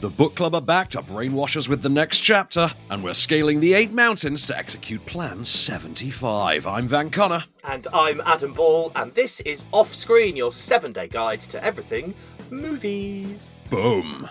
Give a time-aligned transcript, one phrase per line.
[0.00, 3.58] The book club are back to brainwash us with the next chapter, and we're scaling
[3.58, 6.68] the eight mountains to execute Plan 75.
[6.68, 7.42] I'm Van Connor.
[7.64, 12.14] And I'm Adam Ball, and this is Off Screen, your seven day guide to everything
[12.48, 13.58] movies.
[13.70, 14.30] Boom.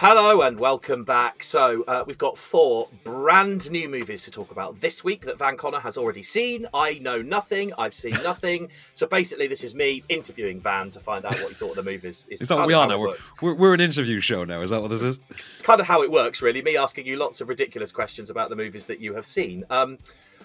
[0.00, 1.42] Hello and welcome back.
[1.42, 5.56] So, uh, we've got four brand new movies to talk about this week that Van
[5.56, 6.68] Connor has already seen.
[6.72, 8.68] I know nothing, I've seen nothing.
[8.94, 11.90] so, basically, this is me interviewing Van to find out what he thought of the
[11.90, 12.26] movies.
[12.28, 12.96] Is that what we are now?
[12.96, 14.62] We're, we're, we're, an interview show now.
[14.62, 15.18] Is that what this is?
[15.30, 16.62] It's kind of how it works, really.
[16.62, 19.64] Me asking you lots of ridiculous questions about the movies that you have seen.
[19.68, 19.98] Um,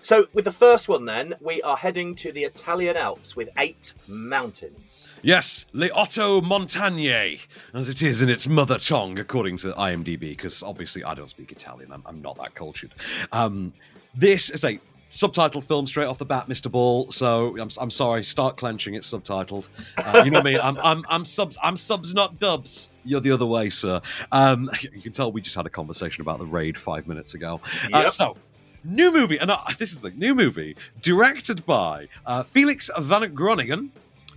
[0.04, 3.94] so, with the first one, then, we are heading to the Italian Alps with eight
[4.08, 5.16] mountains.
[5.22, 7.40] Yes, Le Otto Montagne,
[7.74, 11.52] as it is in its mother tongue, according to IMDb, because obviously I don't speak
[11.52, 11.92] Italian.
[11.92, 12.94] I'm, I'm not that cultured.
[13.32, 13.74] Um,
[14.14, 16.70] this is a subtitled film straight off the bat, Mr.
[16.70, 17.10] Ball.
[17.12, 18.96] So I'm, I'm sorry, start clenching.
[18.96, 19.68] It's subtitled.
[19.98, 20.60] Uh, you know me.
[20.60, 21.58] I'm, I'm, I'm subs.
[21.64, 22.90] I'm subs, not dubs.
[23.06, 24.02] You're the other way, sir.
[24.32, 27.62] Um, you can tell we just had a conversation about the raid five minutes ago.
[27.94, 28.12] Uh, Yep.
[28.12, 28.38] So
[28.84, 33.90] new movie, and uh, this is the new movie directed by uh, Felix van Groeningen,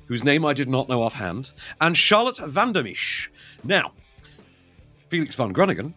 [0.06, 3.28] whose name I did not know offhand, and Charlotte Vandermeersch.
[3.64, 3.92] Now,
[5.08, 5.94] Felix van Groeningen.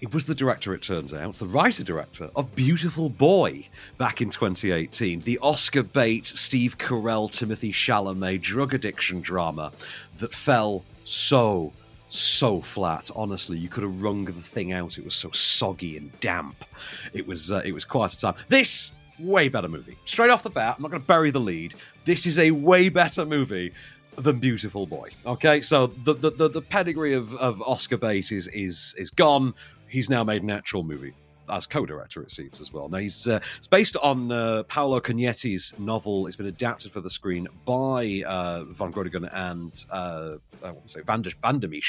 [0.00, 4.30] It was the director, it turns out, the writer director of Beautiful Boy back in
[4.30, 9.72] 2018, the Oscar bait Steve Carell, Timothée Chalamet drug addiction drama
[10.16, 11.74] that fell so,
[12.10, 13.10] so flat.
[13.14, 14.98] Honestly, you could have wrung the thing out.
[14.98, 16.64] It was so soggy and damp.
[17.12, 18.34] It was, uh, it was quite a time.
[18.48, 19.96] This way better movie.
[20.04, 21.74] Straight off the bat, I'm not going to bury the lead.
[22.04, 23.72] This is a way better movie
[24.16, 25.10] than Beautiful Boy.
[25.26, 29.54] Okay, so the the, the, the pedigree of, of Oscar bait is is is gone.
[29.88, 31.14] He's now made an actual movie
[31.50, 32.88] as co-director, it seems as well.
[32.88, 36.26] Now he's uh, it's based on uh, Paolo Cognetti's novel.
[36.26, 40.92] It's been adapted for the screen by uh, Van Groeningen and uh, I want to
[40.92, 41.82] say Van Van.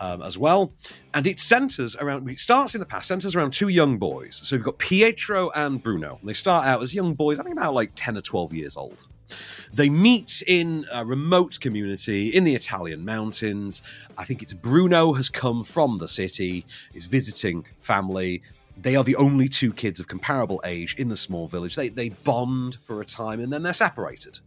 [0.00, 0.72] Um, as well,
[1.12, 2.30] and it centers around.
[2.30, 4.40] It starts in the past, centers around two young boys.
[4.44, 6.20] So we've got Pietro and Bruno.
[6.22, 9.08] They start out as young boys, I think about like ten or twelve years old.
[9.72, 13.82] They meet in a remote community in the Italian mountains.
[14.16, 16.64] I think it's Bruno has come from the city,
[16.94, 18.42] is visiting family.
[18.80, 21.74] They are the only two kids of comparable age in the small village.
[21.74, 24.38] They they bond for a time and then they're separated.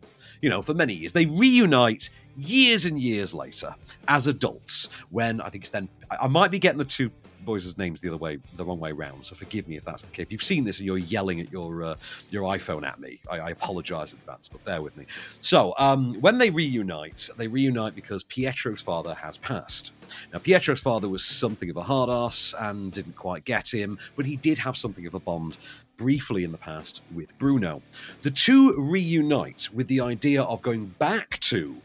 [0.42, 1.14] You know, for many years.
[1.14, 3.76] They reunite years and years later
[4.08, 7.12] as adults when I think it's then I might be getting the two
[7.46, 9.26] boys' names the other way, the wrong way round.
[9.26, 10.24] So forgive me if that's the case.
[10.24, 11.96] If you've seen this and you're yelling at your uh,
[12.30, 15.06] your iPhone at me, I, I apologise in advance, but bear with me.
[15.40, 19.92] So um, when they reunite, they reunite because Pietro's father has passed.
[20.34, 24.26] Now Pietro's father was something of a hard ass and didn't quite get him, but
[24.26, 25.58] he did have something of a bond
[25.98, 27.82] briefly in the past with Bruno.
[28.24, 31.76] The two reunite with the idea of going back to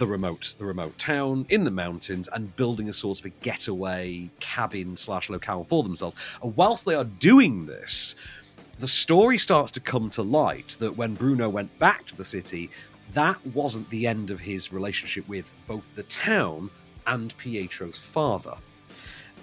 [0.00, 4.28] the remote the remote town in the mountains and building a sort of a getaway
[4.40, 6.16] cabin slash locale for themselves.
[6.42, 8.16] And whilst they are doing this
[8.80, 12.70] the story starts to come to light that when bruno went back to the city
[13.12, 16.70] that wasn't the end of his relationship with both the town
[17.06, 18.56] and pietro's father.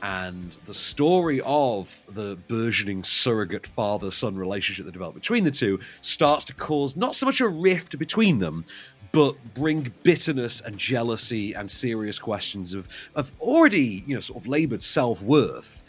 [0.01, 5.79] And the story of the burgeoning surrogate father son relationship that developed between the two
[6.01, 8.63] starts to cause not so much a rift between them
[9.11, 14.47] but bring bitterness and jealousy and serious questions of of already you know sort of
[14.47, 15.83] labored self-worth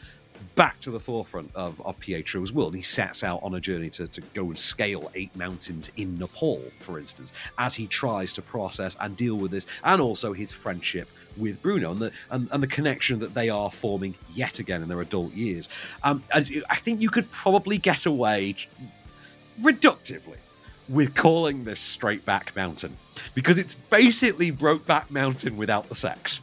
[0.54, 2.74] back to the forefront of, of Pietro's world.
[2.74, 6.60] He sets out on a journey to, to go and scale eight mountains in Nepal,
[6.80, 11.08] for instance, as he tries to process and deal with this, and also his friendship
[11.36, 14.88] with Bruno and the and, and the connection that they are forming yet again in
[14.88, 15.68] their adult years.
[16.02, 16.42] Um, I
[16.76, 18.56] think you could probably get away
[19.62, 20.38] reductively
[20.88, 22.96] with calling this straight back mountain
[23.34, 26.40] because it's basically brokeback mountain without the sex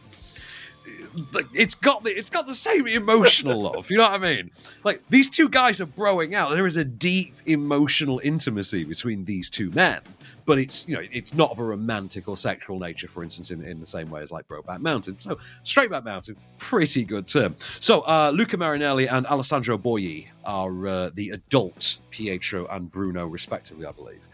[1.33, 3.89] like, it's got the it's got the same emotional love.
[3.89, 4.51] You know what I mean?
[4.83, 6.51] Like these two guys are broing out.
[6.51, 10.01] There is a deep emotional intimacy between these two men,
[10.45, 13.07] but it's you know it's not of a romantic or sexual nature.
[13.07, 15.19] For instance, in, in the same way as like Brokeback Mountain.
[15.19, 17.55] So Straightback Mountain, pretty good term.
[17.79, 23.85] So uh, Luca Marinelli and Alessandro Borghi are uh, the adult Pietro and Bruno, respectively,
[23.85, 24.27] I believe.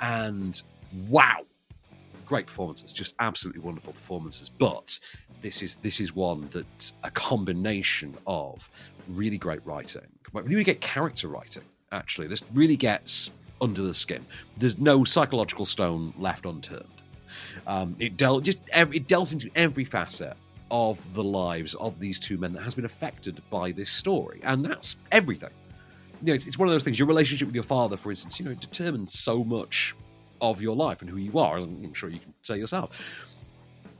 [0.00, 0.60] And
[1.08, 1.44] wow,
[2.26, 4.48] great performances, just absolutely wonderful performances.
[4.48, 4.98] But
[5.40, 8.68] this is this is one that a combination of
[9.08, 11.64] really great writing, really get character writing.
[11.90, 14.24] Actually, this really gets under the skin.
[14.56, 16.84] There's no psychological stone left unturned.
[17.66, 20.36] Um, it del- just ev- it delves into every facet
[20.70, 24.64] of the lives of these two men that has been affected by this story, and
[24.64, 25.50] that's everything.
[26.22, 26.98] You know, it's, it's one of those things.
[26.98, 29.94] Your relationship with your father, for instance, you know, determines so much
[30.40, 33.26] of your life and who you are, as I'm sure you can say yourself.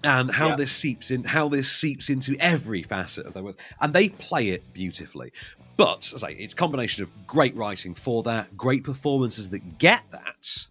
[0.04, 0.56] And how Yeah.
[0.56, 4.50] this seeps in, how this seeps into every facet of their work, and they play
[4.50, 5.32] it beautifully.
[5.76, 9.78] But as I say, it's a combination of great writing for that, great performances that
[9.78, 10.66] get that,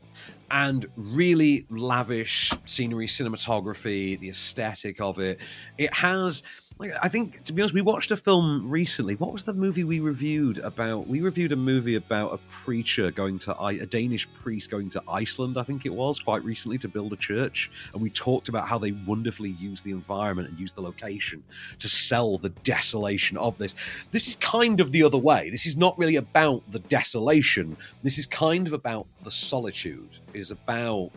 [0.50, 5.40] and really lavish scenery, cinematography, the aesthetic of it.
[5.78, 6.44] It has,
[6.80, 9.16] like, I think, to be honest, we watched a film recently.
[9.16, 11.08] What was the movie we reviewed about?
[11.08, 15.58] We reviewed a movie about a preacher going to, a Danish priest going to Iceland,
[15.58, 17.72] I think it was, quite recently to build a church.
[17.94, 21.44] And we talked about how they wonderfully use the environment and use the location
[21.80, 23.74] to sell the desolation of this.
[24.12, 25.50] This is kind of the other way.
[25.50, 27.76] This is not really about the desolation.
[28.04, 30.10] This is kind of about the solitude.
[30.34, 31.12] It is about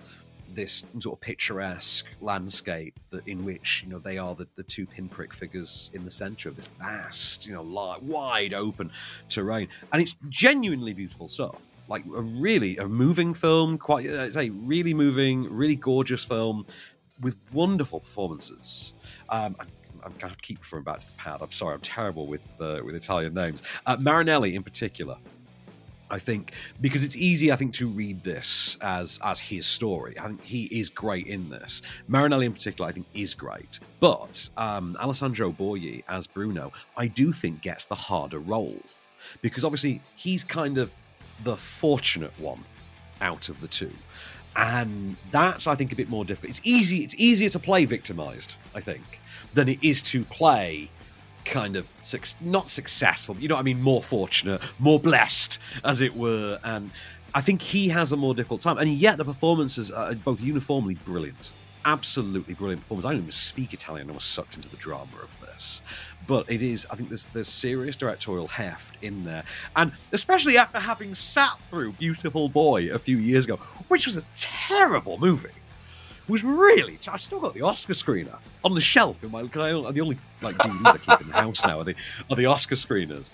[0.55, 4.87] this sort of picturesque landscape that in which you know they are the, the two
[4.87, 8.91] pinprick figures in the center of this vast you know li- wide open
[9.29, 11.57] terrain and it's genuinely beautiful stuff
[11.89, 16.67] like a really a moving film quite uh, say really moving really gorgeous film
[17.21, 18.93] with wonderful performances
[19.29, 19.69] um, I'm,
[20.05, 21.41] I'm going to keep referring back to the pad.
[21.43, 23.63] I'm sorry, I'm terrible with uh, with Italian names.
[23.87, 25.17] Uh, Marinelli, in particular,
[26.11, 30.19] I think because it's easy, I think, to read this as as his story.
[30.19, 31.83] I think he is great in this.
[32.09, 33.81] Marinelli, in particular, I think is great.
[34.01, 38.79] But um, Alessandro Borghi as Bruno, I do think gets the harder role
[39.43, 40.93] because obviously he's kind of
[41.45, 42.65] the fortunate one
[43.21, 43.93] out of the two.
[44.57, 46.51] And that's, I think, a bit more difficult.
[46.51, 46.99] It's easy.
[46.99, 49.21] It's easier to play victimized, I think,
[49.55, 50.91] than it is to play
[51.45, 51.87] kind of
[52.41, 56.59] not successful, but you know what I mean, more fortunate, more blessed, as it were.
[56.65, 56.91] And
[57.35, 58.79] I think he has a more difficult time.
[58.79, 61.53] And yet the performances are both uniformly brilliant.
[61.85, 63.07] Absolutely brilliant performance.
[63.07, 64.11] I don't even speak Italian.
[64.11, 65.81] I was sucked into the drama of this,
[66.27, 66.87] but it is.
[66.91, 69.45] I think there's there's serious directorial heft in there,
[69.77, 73.57] and especially after having sat through Beautiful Boy a few years ago,
[73.89, 75.49] which was a terrible movie
[76.31, 76.99] was really.
[77.09, 79.41] I still got the Oscar screener on the shelf in my.
[79.41, 81.95] I, the only like DVDs I keep in the house now are the
[82.31, 83.31] are the Oscar screeners,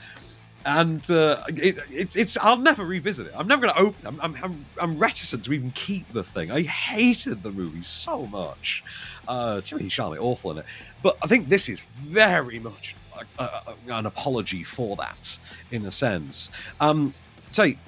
[0.65, 2.37] and uh, it, it, it's.
[2.37, 3.33] I'll never revisit it.
[3.37, 4.07] I'm never going to open.
[4.07, 6.51] I'm, I'm I'm I'm reticent to even keep the thing.
[6.51, 8.83] I hated the movie so much.
[9.29, 10.67] Uh, Timothée Chalamet awful in it,
[11.03, 12.95] but I think this is very much
[13.39, 15.39] a, a, an apology for that
[15.71, 16.51] in a sense.
[16.81, 17.13] Um,
[17.53, 17.79] say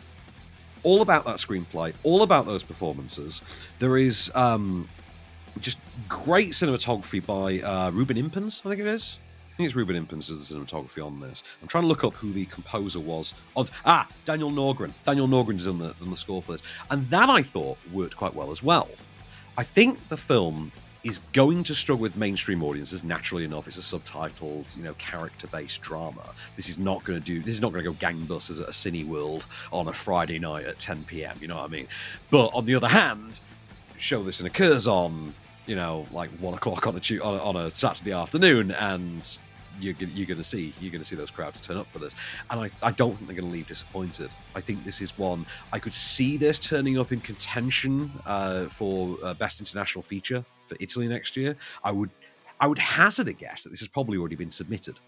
[0.82, 3.43] all about that screenplay, all about those performances.
[3.78, 4.88] There is um,
[5.60, 5.78] just
[6.08, 9.19] great cinematography by uh, Ruben Impens, I think it is.
[9.52, 11.43] I think it's Ruben Impens as the cinematography on this.
[11.60, 13.34] I'm trying to look up who the composer was.
[13.84, 14.93] Ah, Daniel Norgren.
[15.05, 16.62] Daniel Norgren is on the, on the score for this.
[16.90, 18.88] And that I thought worked quite well as well.
[19.56, 20.70] I think the film
[21.05, 23.66] is going to struggle with mainstream audiences naturally enough.
[23.66, 26.22] It's a subtitled, you know, character-based drama.
[26.56, 27.40] This is not going to do.
[27.40, 30.78] This is not going to go gangbusters at a Cineworld on a Friday night at
[30.78, 31.37] 10 p.m.
[31.40, 31.88] You know what I mean?
[32.31, 33.40] But on the other hand,
[33.96, 35.34] show this in a Curzon,
[35.69, 39.38] you know, like one o'clock on a on a, on a Saturday afternoon, and
[39.79, 41.99] you're gonna, you're going to see you're going to see those crowds turn up for
[41.99, 42.15] this,
[42.50, 44.31] and I, I don't think they're going to leave disappointed.
[44.56, 49.19] I think this is one I could see this turning up in contention uh, for
[49.23, 51.55] uh, best international feature for Italy next year.
[51.85, 52.11] I would
[52.61, 54.99] I would hazard a guess that this has probably already been submitted,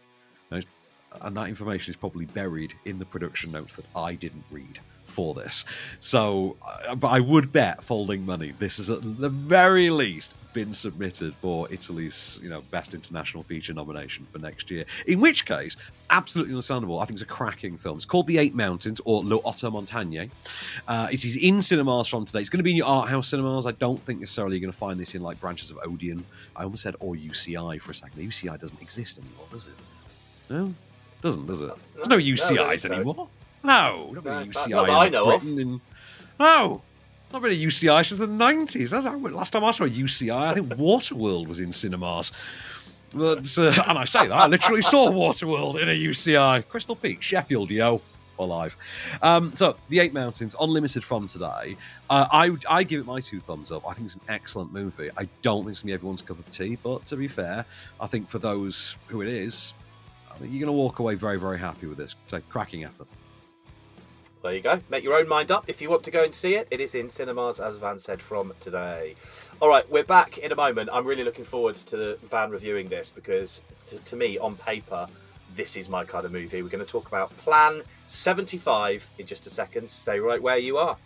[0.51, 4.79] and that information is probably buried in the production notes that I didn't read
[5.11, 5.65] for this.
[5.99, 10.75] So, uh, but I would bet folding money this is at the very least been
[10.75, 14.85] submitted for Italy's, you know, best international feature nomination for next year.
[15.07, 15.77] In which case,
[16.11, 16.99] absolutely understandable.
[16.99, 17.97] I think it's a cracking film.
[17.97, 20.31] It's called The Eight Mountains or Le Otto Montagne.
[20.89, 22.41] Uh, it is in cinemas from today.
[22.41, 23.67] It's going to be in your art house cinemas.
[23.67, 26.25] I don't think necessarily you're going to find this in like branches of Odeon.
[26.57, 28.21] I almost said or UCI for a second.
[28.21, 29.73] UCI doesn't exist anymore, does it?
[30.49, 30.75] No,
[31.23, 31.71] doesn't does it?
[31.95, 32.93] There's no No, UCIs so.
[32.93, 33.29] anymore.
[33.63, 34.69] No, not No, really UCI.
[34.71, 35.43] not that I in know of.
[35.43, 35.81] Britain in-
[36.39, 36.83] no,
[37.33, 38.91] not really UCI since the nineties.
[38.91, 40.35] That's how, last time I saw a UCI.
[40.49, 42.33] I think Waterworld was in cinemas.
[43.15, 46.67] But uh, and I say that I literally saw Waterworld in a UCI.
[46.69, 48.01] Crystal Peak, Sheffield, yo.
[48.39, 48.75] Alive.
[49.21, 51.77] Um, so, The Eight Mountains, unlimited from today.
[52.09, 53.87] Uh, I I give it my two thumbs up.
[53.87, 55.11] I think it's an excellent movie.
[55.19, 57.67] I don't think it's going to be everyone's cup of tea, but to be fair,
[58.01, 59.75] I think for those who it is,
[60.33, 62.17] I think you're going to walk away very, very happy with this.
[62.25, 63.09] It's a cracking effort.
[64.43, 64.81] There you go.
[64.89, 65.67] Make your own mind up.
[65.69, 68.23] If you want to go and see it, it is in cinemas, as Van said
[68.23, 69.15] from today.
[69.61, 70.89] All right, we're back in a moment.
[70.91, 75.07] I'm really looking forward to Van reviewing this because, to, to me, on paper,
[75.55, 76.63] this is my kind of movie.
[76.63, 79.91] We're going to talk about Plan 75 in just a second.
[79.91, 80.97] Stay right where you are.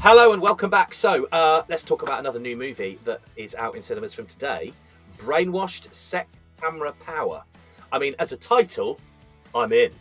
[0.00, 0.94] Hello and welcome back.
[0.94, 4.72] So, uh, let's talk about another new movie that is out in cinemas from today
[5.18, 7.44] Brainwashed Sex Camera Power.
[7.92, 8.98] I mean, as a title,
[9.54, 9.92] I'm in.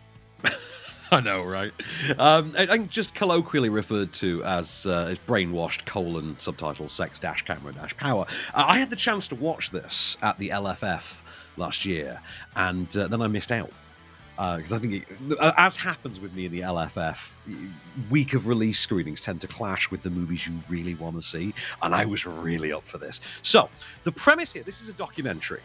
[1.11, 1.73] I know, right?
[2.17, 7.43] Um, I think just colloquially referred to as, uh, as brainwashed colon subtitle sex dash
[7.43, 8.25] camera dash power.
[8.53, 11.21] Uh, I had the chance to watch this at the LFF
[11.57, 12.21] last year,
[12.55, 13.71] and uh, then I missed out
[14.41, 17.35] because uh, I think, it, as happens with me in the LFF,
[18.09, 21.53] week of release screenings tend to clash with the movies you really want to see,
[21.83, 23.21] and I was really up for this.
[23.43, 23.69] So,
[24.03, 25.61] the premise here this is a documentary.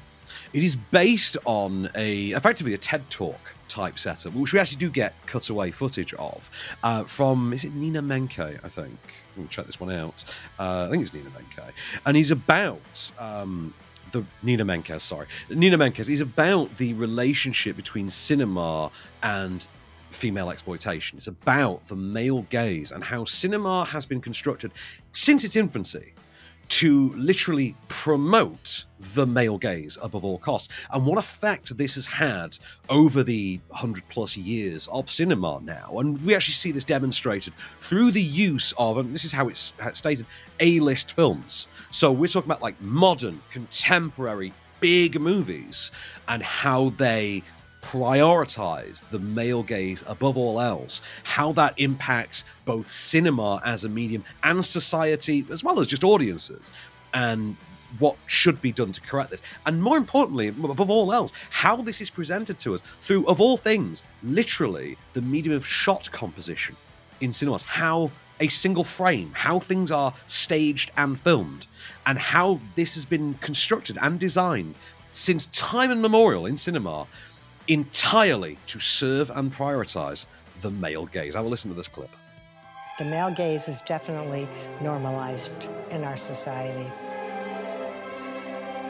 [0.53, 4.91] It is based on a effectively a TED Talk type setup, which we actually do
[4.91, 6.51] get cutaway footage of
[6.83, 8.59] uh, from is it Nina Menke?
[8.63, 8.99] I think.
[9.37, 10.25] We'll check this one out.
[10.59, 11.71] Uh, I think it's Nina Menke,
[12.05, 13.73] and he's about um,
[14.13, 18.91] the Nina Menkes, sorry, Nina Menkes is about the relationship between cinema
[19.23, 19.67] and
[20.11, 21.17] female exploitation.
[21.17, 24.73] It's about the male gaze and how cinema has been constructed
[25.13, 26.15] since its infancy
[26.69, 30.73] to literally promote the male gaze above all costs.
[30.93, 32.59] And what effect this has had
[32.89, 38.11] over the 100 plus years of cinema now and we actually see this demonstrated through
[38.11, 40.27] the use of and this is how it's stated
[40.61, 41.69] a-list films.
[41.91, 45.91] So we're talking about like modern contemporary big movies
[46.29, 47.43] and how they
[47.87, 54.25] prioritize the male gaze above all else, how that impacts both cinema as a medium
[54.43, 56.73] and society, as well as just audiences,
[57.15, 57.57] and
[58.01, 59.43] what should be done to correct this.
[59.65, 63.57] And more importantly, above all else, how this is presented to us through, of all
[63.57, 66.75] things, literally the medium of shot composition
[67.21, 67.63] in cinemas.
[67.63, 71.67] How a single frame, how things are staged and filmed,
[72.05, 74.75] and how this has been constructed and designed
[75.13, 77.07] since time immemorial in cinema
[77.69, 80.27] entirely to serve and prioritize
[80.61, 81.35] the male gaze.
[81.35, 82.11] Have a listen to this clip.
[82.99, 84.49] The male gaze is definitely
[84.81, 85.51] normalized
[85.91, 86.91] in our society.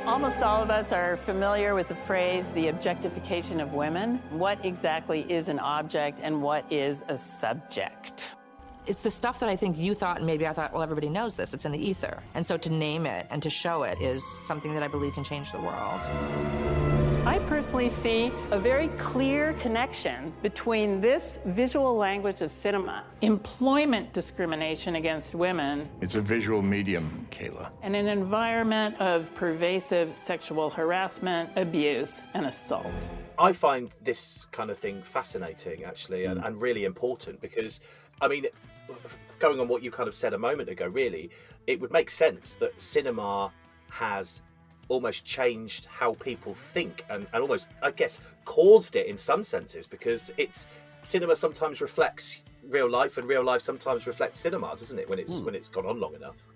[0.06, 4.22] Almost all of us are familiar with the phrase the objectification of women.
[4.30, 8.36] What exactly is an object and what is a subject?
[8.86, 11.34] It's the stuff that I think you thought, and maybe I thought, well, everybody knows
[11.34, 11.52] this.
[11.52, 12.22] It's in the ether.
[12.34, 15.24] And so to name it and to show it is something that I believe can
[15.24, 16.85] change the world.
[17.26, 24.94] I personally see a very clear connection between this visual language of cinema, employment discrimination
[24.94, 25.88] against women.
[26.00, 27.70] It's a visual medium, Kayla.
[27.82, 32.86] And an environment of pervasive sexual harassment, abuse, and assault.
[33.40, 36.30] I find this kind of thing fascinating, actually, mm.
[36.30, 37.80] and, and really important because,
[38.20, 38.46] I mean,
[39.40, 41.30] going on what you kind of said a moment ago, really,
[41.66, 43.50] it would make sense that cinema
[43.90, 44.42] has
[44.88, 49.86] almost changed how people think and, and almost, I guess, caused it in some senses
[49.86, 50.66] because it's
[51.02, 55.08] cinema sometimes reflects real life and real life sometimes reflects cinema, doesn't it?
[55.08, 55.44] When it's mm.
[55.44, 56.46] when it's gone on long enough.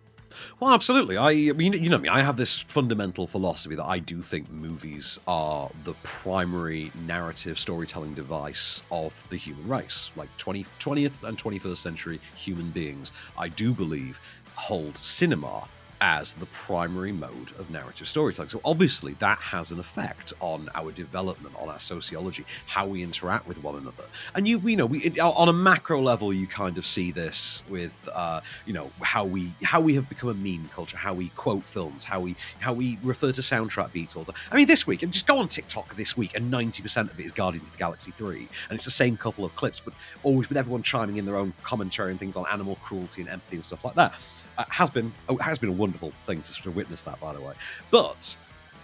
[0.60, 1.16] Well, absolutely.
[1.16, 2.08] I, I mean, you know me.
[2.08, 8.14] I have this fundamental philosophy that I do think movies are the primary narrative storytelling
[8.14, 13.10] device of the human race, like 20, 20th and 21st century human beings.
[13.36, 14.20] I do believe
[14.54, 15.66] hold cinema
[16.00, 18.48] as the primary mode of narrative storytelling.
[18.48, 23.46] So obviously that has an effect on our development, on our sociology, how we interact
[23.46, 24.04] with one another.
[24.34, 28.08] And you, you know, we on a macro level, you kind of see this with,
[28.14, 31.64] uh, you know, how we how we have become a meme culture, how we quote
[31.64, 34.26] films, how we how we refer to soundtrack beats all.
[34.50, 37.24] I mean, this week, just go on TikTok this week, and ninety percent of it
[37.24, 40.48] is Guardians of the Galaxy three, and it's the same couple of clips, but always
[40.48, 43.64] with everyone chiming in their own commentary and things on animal cruelty and empathy and
[43.64, 44.14] stuff like that.
[44.60, 47.32] Uh, has been oh, has been a wonderful thing to sort of witness that, by
[47.32, 47.54] the way.
[47.90, 48.36] But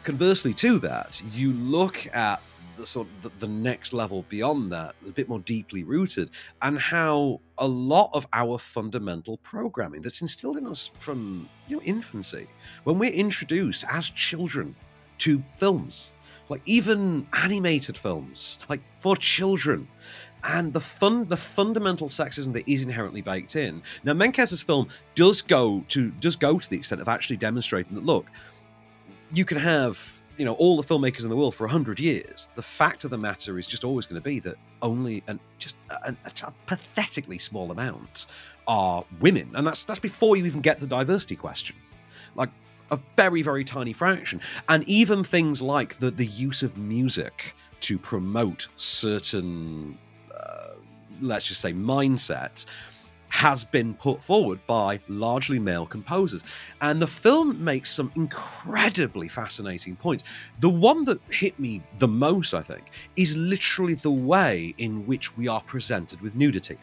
[0.05, 2.41] conversely to that, you look at
[2.79, 6.31] the sort of the, the next level beyond that, a bit more deeply rooted,
[6.63, 11.83] and how a lot of our fundamental programming that's instilled in us from you know
[11.83, 12.47] infancy,
[12.85, 14.75] when we're introduced as children
[15.19, 16.11] to films,
[16.49, 19.87] like even animated films, like for children,
[20.47, 23.83] and the fun the fundamental sexism that is inherently baked in.
[24.05, 28.05] Now Menkes's film does go to does go to the extent of actually demonstrating that
[28.05, 28.27] look,
[29.33, 32.49] you can have you know all the filmmakers in the world for 100 years.
[32.55, 35.77] The fact of the matter is just always going to be that only and just
[35.91, 36.15] a,
[36.67, 38.27] pathetically small amount
[38.69, 39.51] are women.
[39.55, 41.77] And that's that's before you even get to the diversity question.
[42.37, 42.51] Like
[42.93, 44.41] a very very tiny fraction.
[44.69, 49.99] And even things like the the use of music to promote certain
[51.21, 52.67] let's just say, mindset
[53.29, 56.43] has been put forward by largely male composers.
[56.81, 60.25] And the film makes some incredibly fascinating points.
[60.61, 62.85] The one that hit me the most, I think,
[63.17, 66.79] is literally the way in which we are presented with nudity.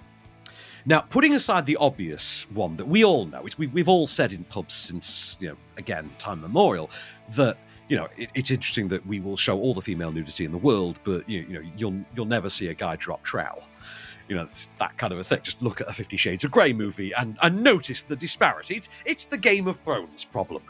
[0.86, 4.44] Now, putting aside the obvious one that we all know, we, have all said in
[4.44, 6.90] pubs since, you know, again, time memorial,
[7.36, 7.58] that
[7.90, 10.58] you know, it, it's interesting that we will show all the female nudity in the
[10.58, 13.64] world, but you, you know, you'll you'll never see a guy drop trowel
[14.30, 14.48] You know,
[14.80, 15.40] that kind of a thing.
[15.44, 18.76] Just look at a Fifty Shades of Grey movie and, and notice the disparity.
[18.76, 20.64] It's, it's the Game of Thrones problem.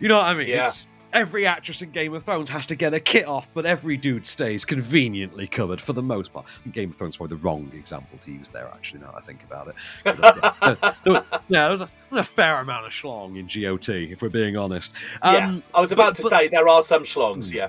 [0.00, 0.48] You know what I mean?
[0.48, 0.66] Yeah.
[0.66, 3.98] It's, every actress in Game of Thrones has to get a kit off, but every
[3.98, 6.46] dude stays conveniently covered for the most part.
[6.72, 9.20] Game of Thrones is probably the wrong example to use there, actually, now that I
[9.20, 9.74] think about it.
[10.06, 10.52] uh,
[10.82, 14.22] yeah, there was- yeah, there's a, there's a fair amount of schlong in GOT, if
[14.22, 14.94] we're being honest.
[15.22, 17.52] yeah, Um, I was about but- to but- say there are some schlongs.
[17.52, 17.68] Yeah,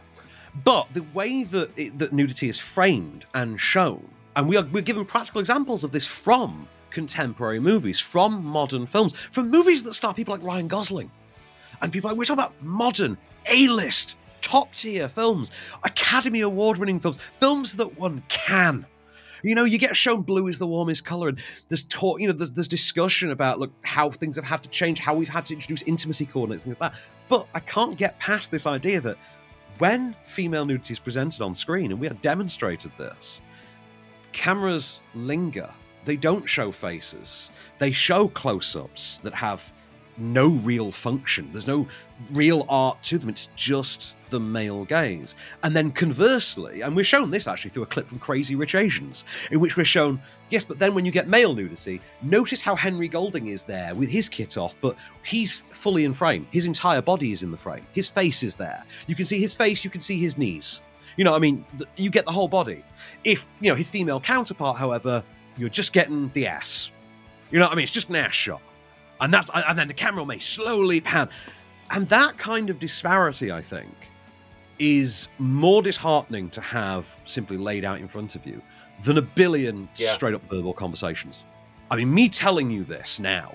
[0.63, 4.81] but the way that it, that nudity is framed and shown, and we are we're
[4.81, 10.13] given practical examples of this from contemporary movies, from modern films, from movies that star
[10.13, 11.11] people like Ryan Gosling,
[11.81, 13.17] and people like we're talking about modern
[13.51, 15.51] A-list, top tier films,
[15.83, 18.85] Academy Award winning films, films that one can.
[19.43, 22.21] You know, you get shown blue is the warmest color, and there's talk.
[22.21, 25.27] You know, there's there's discussion about look how things have had to change, how we've
[25.27, 26.99] had to introduce intimacy coordinates, things like that.
[27.27, 29.17] But I can't get past this idea that
[29.79, 33.41] when female nudity is presented on screen, and we have demonstrated this,
[34.33, 35.69] cameras linger.
[36.05, 37.51] They don't show faces.
[37.77, 39.71] They show close ups that have
[40.17, 41.49] no real function.
[41.51, 41.87] There's no
[42.31, 43.29] real art to them.
[43.29, 45.35] It's just the male gaze.
[45.63, 49.25] And then conversely, and we're shown this actually through a clip from Crazy Rich Asians,
[49.51, 53.07] in which we're shown, yes, but then when you get male nudity, notice how Henry
[53.07, 56.47] Golding is there with his kit off, but he's fully in frame.
[56.51, 57.85] His entire body is in the frame.
[57.93, 58.83] His face is there.
[59.07, 60.81] You can see his face, you can see his knees.
[61.17, 61.65] You know, I mean,
[61.96, 62.84] you get the whole body.
[63.24, 65.24] If, you know, his female counterpart, however,
[65.58, 66.91] you're just getting the ass.
[67.51, 67.84] You know what I mean?
[67.84, 68.62] It's just an ass shot.
[69.22, 71.29] And that's and then the camera may slowly pan.
[71.91, 73.93] And that kind of disparity, I think,
[74.79, 78.62] is more disheartening to have simply laid out in front of you
[79.03, 80.12] than a billion Yeah.
[80.13, 81.43] straight up verbal conversations.
[81.91, 83.53] I mean, me telling you this now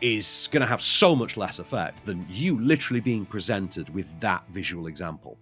[0.00, 4.42] is going to have so much less effect than you literally being presented with that
[4.50, 5.38] visual example,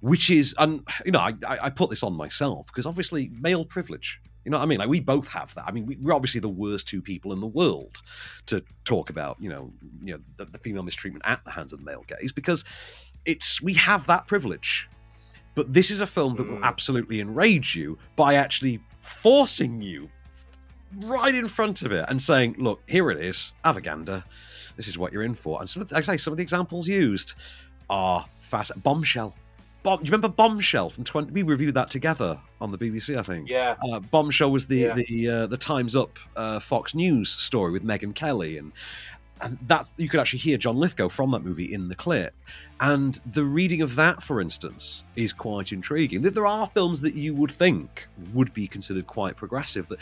[0.00, 4.20] which is, and you know, I, I put this on myself because obviously male privilege.
[4.44, 4.78] You know what I mean?
[4.78, 5.64] Like we both have that.
[5.66, 8.00] I mean, we, we're obviously the worst two people in the world
[8.46, 9.72] to talk about, you know,
[10.04, 12.64] you know, the, the female mistreatment at the hands of the male gaze because
[13.24, 14.88] it's we have that privilege.
[15.56, 16.62] But this is a film that will Mm.
[16.62, 20.08] absolutely enrage you by actually forcing you
[21.00, 24.22] right in front of it and saying, "Look, here it is, Avaganda.
[24.76, 26.42] This is what you're in for." And some, of, like I say, some of the
[26.42, 27.34] examples used
[27.90, 28.70] are fast.
[28.82, 29.34] Bombshell.
[29.86, 31.30] Bomb, do you remember Bombshell from 20?
[31.30, 33.48] We reviewed that together on the BBC, I think.
[33.48, 34.94] yeah, Uh, Bombshell was the Yeah.
[34.94, 38.72] the uh, the Times Up uh, Fox News story with Megyn Kelly, and
[39.42, 42.34] and that you could actually hear John Lithgow from that movie in the clip.
[42.80, 46.22] And the reading of that, for instance, is quite intriguing.
[46.22, 49.98] That there are films that you would think would be considered quite progressive that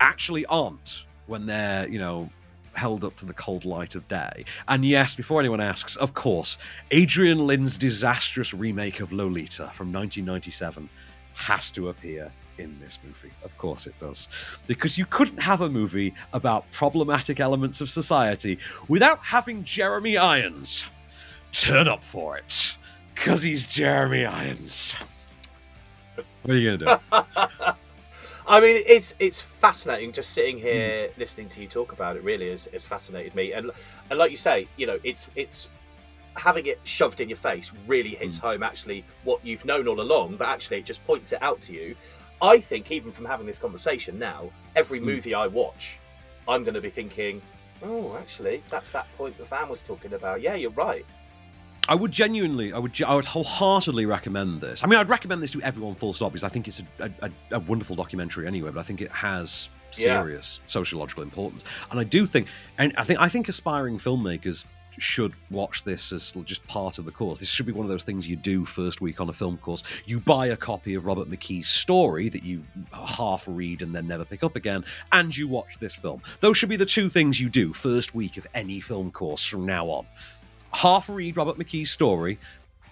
[0.00, 2.30] actually aren't when they're you know
[2.76, 4.44] held up to the cold light of day.
[4.68, 6.58] And yes, before anyone asks, of course,
[6.90, 10.88] Adrian Lyne's disastrous remake of Lolita from 1997
[11.34, 13.32] has to appear in this movie.
[13.44, 14.28] Of course it does.
[14.66, 18.58] Because you couldn't have a movie about problematic elements of society
[18.88, 20.84] without having Jeremy Irons
[21.52, 22.76] turn up for it.
[23.14, 24.94] Because he's Jeremy Irons.
[26.42, 27.72] What are you going to do?
[28.48, 32.22] I mean, it's it's fascinating just sitting here listening to you talk about it.
[32.22, 33.70] Really, has, has fascinated me, and
[34.08, 35.68] and like you say, you know, it's it's
[36.36, 38.46] having it shoved in your face really hits Hmm.
[38.46, 38.62] home.
[38.62, 41.96] Actually, what you've known all along, but actually, it just points it out to you.
[42.40, 45.06] I think even from having this conversation now, every Hmm.
[45.06, 45.98] movie I watch,
[46.46, 47.42] I'm going to be thinking,
[47.82, 50.40] oh, actually, that's that point the fan was talking about.
[50.40, 51.04] Yeah, you're right.
[51.88, 54.82] I would genuinely, I would, I would wholeheartedly recommend this.
[54.82, 57.30] I mean, I'd recommend this to everyone, full stop, because I think it's a, a,
[57.52, 58.70] a wonderful documentary anyway.
[58.70, 60.20] But I think it has Yeah.
[60.22, 64.64] serious sociological importance, and I do think, and I think, I think aspiring filmmakers
[64.98, 67.38] should watch this as just part of the course.
[67.40, 69.82] This should be one of those things you do first week on a film course.
[70.06, 74.24] You buy a copy of Robert McKee's story that you half read and then never
[74.24, 76.22] pick up again, and you watch this film.
[76.40, 79.66] Those should be the two things you do first week of any film course from
[79.66, 80.06] now on
[80.72, 82.38] half read Robert McKee's story,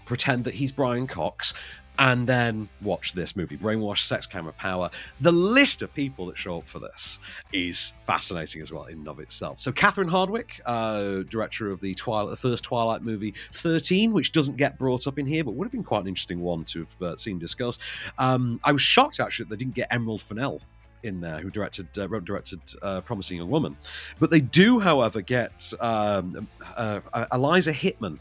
[0.05, 1.55] pretend that he's Brian Cox,
[1.99, 4.91] and then watch this movie, Brainwash, Sex Camera Power.
[5.21, 7.21] The list of people that show up for this
[7.53, 9.61] is fascinating as well in and of itself.
[9.61, 14.57] So Catherine Hardwicke, uh, director of the Twilight, the first Twilight movie, 13, which doesn't
[14.57, 17.03] get brought up in here, but would have been quite an interesting one to have
[17.03, 17.81] uh, seen discussed.
[18.19, 20.61] Um, I was shocked actually that they didn't get Emerald Fennell
[21.05, 23.77] in there, who directed uh, wrote directed uh, Promising Young Woman.
[24.19, 28.19] But they do, however, get um, uh, uh, Eliza Hittman.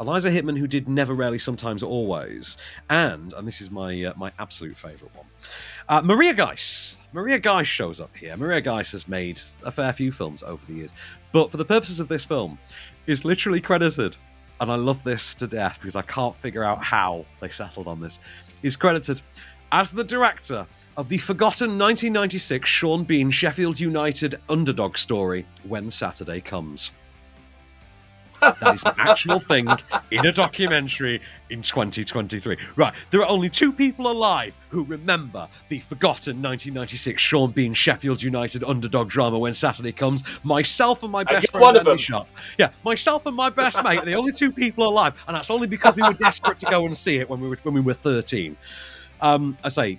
[0.00, 2.56] Eliza Hittman, who did Never, Rarely, Sometimes, Always,
[2.90, 5.26] and and this is my uh, my absolute favourite one,
[5.88, 6.96] uh, Maria Giese.
[7.12, 8.36] Maria Giese shows up here.
[8.36, 10.92] Maria Giese has made a fair few films over the years,
[11.30, 12.58] but for the purposes of this film,
[13.06, 14.16] is literally credited,
[14.60, 18.00] and I love this to death because I can't figure out how they settled on
[18.00, 18.18] this.
[18.64, 19.20] Is credited
[19.74, 20.64] as the director
[20.96, 26.92] of the forgotten 1996 Sean Bean Sheffield United underdog story, When Saturday Comes.
[28.40, 29.66] That is an actual thing
[30.12, 32.56] in a documentary in 2023.
[32.76, 38.22] Right, there are only two people alive who remember the forgotten 1996 Sean Bean Sheffield
[38.22, 40.22] United underdog drama when Saturday comes.
[40.44, 41.98] Myself and my best friend one of Andy them.
[41.98, 42.28] Sharp.
[42.58, 45.66] Yeah, myself and my best mate are the only two people alive, and that's only
[45.66, 47.94] because we were desperate to go and see it when we were when we were
[47.94, 48.56] 13.
[49.20, 49.98] Um, I say,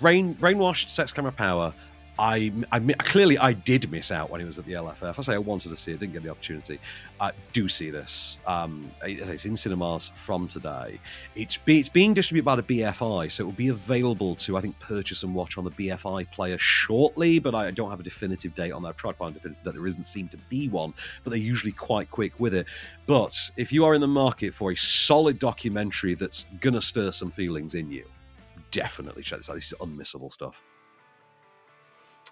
[0.00, 1.72] brain brainwashed, sex camera power.
[2.18, 5.18] I, I clearly I did miss out when he was at the LFF.
[5.18, 6.78] I say I wanted to see it, didn't get the opportunity.
[7.18, 8.36] I do see this.
[8.46, 11.00] Um, it- it's in cinemas from today.
[11.34, 14.60] It's be, it's being distributed by the BFI, so it will be available to I
[14.60, 17.38] think purchase and watch on the BFI player shortly.
[17.38, 18.88] But I don't have a definitive date on that.
[18.90, 19.72] I've tried to find a definitive date.
[19.76, 20.92] There doesn't seem to be one,
[21.24, 22.66] but they're usually quite quick with it.
[23.06, 27.30] But if you are in the market for a solid documentary that's gonna stir some
[27.30, 28.04] feelings in you,
[28.70, 29.54] definitely check this out.
[29.54, 30.62] This is unmissable stuff.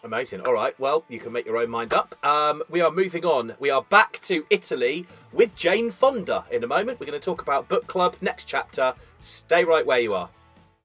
[0.04, 0.42] Amazing.
[0.42, 0.78] All right.
[0.78, 2.14] Well, you can make your own mind up.
[2.24, 3.54] Um, we are moving on.
[3.58, 7.00] We are back to Italy with Jane Fonda in a moment.
[7.00, 8.94] We're going to talk about book club next chapter.
[9.18, 10.28] Stay right where you are.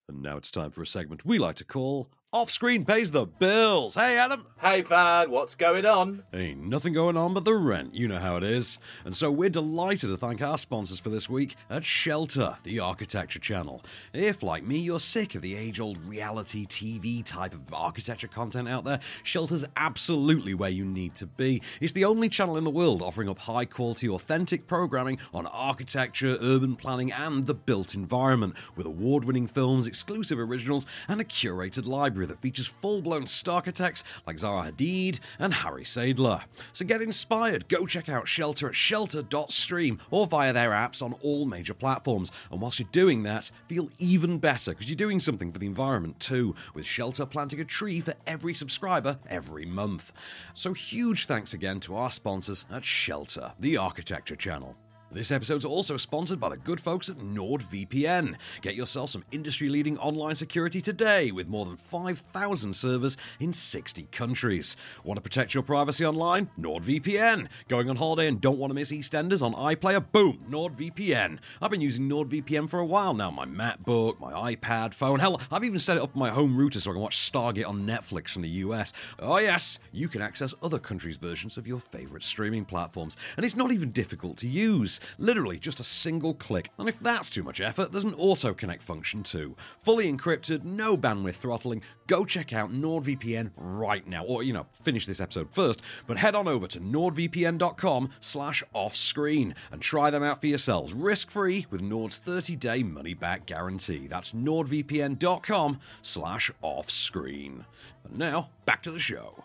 [0.10, 3.28] And now it's time for a segment we like to call Off Screen Pays the
[3.28, 3.94] Bills.
[3.94, 4.48] Hey, Adam.
[4.60, 6.24] Hey, Van, what's going on?
[6.34, 7.94] Ain't nothing going on but the rent.
[7.94, 8.80] You know how it is.
[9.06, 13.38] And so we're delighted to thank our sponsors for this week at Shelter, the architecture
[13.38, 13.84] channel.
[14.14, 18.68] If, like me, you're sick of the age old reality TV type of architecture content
[18.68, 21.62] out there, Shelter's absolutely where you need to be.
[21.82, 26.40] It's the only channel in the world offering up high quality, authentic programming on architecture,
[26.42, 31.86] urban planning, and the built environment, with award winning films, exclusive originals, and a curated
[31.86, 36.44] library that features full blown star architects like Zaha Hadid and Harry Seidler.
[36.74, 41.46] So get inspired, go check out Shelter at shelter.stream or via their apps on all
[41.46, 42.30] major platforms.
[42.52, 46.20] And whilst you're doing that, feel even better because you're doing something for the environment
[46.20, 50.12] too, with Shelter planting a tree for every subscriber every month.
[50.54, 54.76] So huge thanks again to our sponsors at Shelter, the architecture channel.
[55.14, 58.36] This episode's also sponsored by the good folks at NordVPN.
[58.62, 64.08] Get yourself some industry leading online security today with more than 5,000 servers in 60
[64.12, 64.76] countries.
[65.04, 66.50] Want to protect your privacy online?
[66.60, 67.48] NordVPN.
[67.68, 70.04] Going on holiday and don't want to miss EastEnders on iPlayer?
[70.12, 71.38] Boom, NordVPN.
[71.62, 73.30] I've been using NordVPN for a while now.
[73.30, 75.20] My MacBook, my iPad, phone.
[75.20, 77.68] Hell, I've even set it up on my home router so I can watch Stargate
[77.68, 78.94] on Netflix from the US.
[79.20, 83.16] Oh, yes, you can access other countries' versions of your favorite streaming platforms.
[83.38, 85.00] And it's not even difficult to use.
[85.18, 86.70] Literally just a single click.
[86.78, 89.56] And if that's too much effort, there's an auto connect function too.
[89.80, 91.82] Fully encrypted, no bandwidth throttling.
[92.08, 94.26] Go check out NordVPN right now.
[94.26, 99.56] Or, you know, finish this episode first, but head on over to nordvpn.com slash offscreen
[99.72, 100.94] and try them out for yourselves.
[100.94, 104.08] Risk-free with Nord's 30-day money-back guarantee.
[104.08, 107.66] That's nordvpn.com slash offscreen.
[108.06, 109.44] And now, back to the show.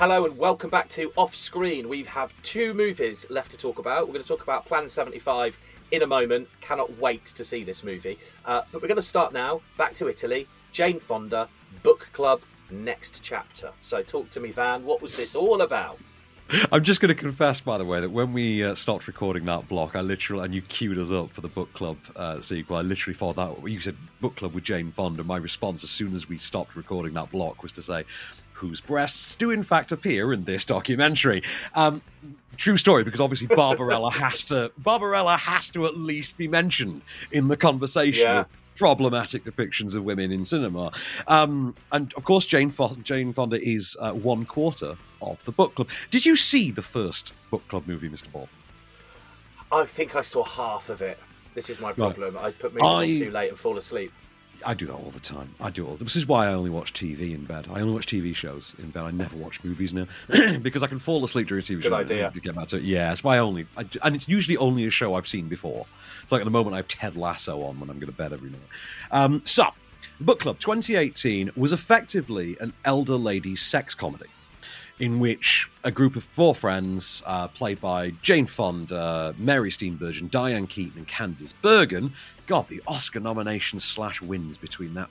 [0.00, 1.86] Hello and welcome back to Off Screen.
[1.86, 4.06] We have two movies left to talk about.
[4.06, 5.58] We're going to talk about Plan 75
[5.90, 6.48] in a moment.
[6.62, 8.18] Cannot wait to see this movie.
[8.46, 9.60] Uh, but we're going to start now.
[9.76, 10.48] Back to Italy.
[10.72, 11.50] Jane Fonda,
[11.82, 13.72] Book Club, next chapter.
[13.82, 14.86] So talk to me, Van.
[14.86, 15.98] What was this all about?
[16.72, 19.68] I'm just going to confess, by the way, that when we uh, stopped recording that
[19.68, 22.80] block, I literally, and you queued us up for the book club uh, sequel, I
[22.80, 25.22] literally thought that you said book club with Jane Fonda.
[25.22, 28.04] My response, as soon as we stopped recording that block, was to say,
[28.60, 31.42] whose breasts do in fact appear in this documentary.
[31.74, 32.02] Um,
[32.58, 37.00] true story, because obviously Barbarella has to Barbarella has to at least be mentioned
[37.32, 38.40] in the conversation Yeah.
[38.40, 40.92] of problematic depictions of women in cinema.
[41.26, 45.74] Um, and of course, Jane, Fo- Jane Fonda is uh, one quarter of the book
[45.74, 45.88] club.
[46.10, 48.30] Did you see the first book club movie, Mr.
[48.30, 48.48] Ball?
[49.72, 51.18] I think I saw half of it.
[51.54, 52.36] This is my problem.
[52.38, 54.12] I put movies I- on too late and fall asleep.
[54.64, 55.54] I do that all the time.
[55.60, 55.96] I do all.
[55.96, 57.66] This is why I only watch TV in bed.
[57.72, 59.04] I only watch TV shows in bed.
[59.04, 60.06] I never watch movies now
[60.62, 61.88] because I can fall asleep during a TV show.
[61.88, 61.94] Good show.
[61.96, 62.30] idea.
[62.32, 62.82] and Get back to it.
[62.82, 63.66] Yeah, that's why I only.
[63.76, 65.86] I, and it's usually only a show I've seen before.
[66.22, 68.32] It's like at the moment I have Ted Lasso on when I'm going to bed
[68.32, 68.60] every night.
[69.10, 69.68] Um, so,
[70.20, 74.26] Book Club 2018 was effectively an elder lady sex comedy
[75.00, 80.66] in which a group of four friends, uh, played by Jane Fonda, Mary Steenburgen, Diane
[80.66, 82.12] Keaton, and Candice Bergen,
[82.46, 85.08] God, the Oscar nomination slash wins between that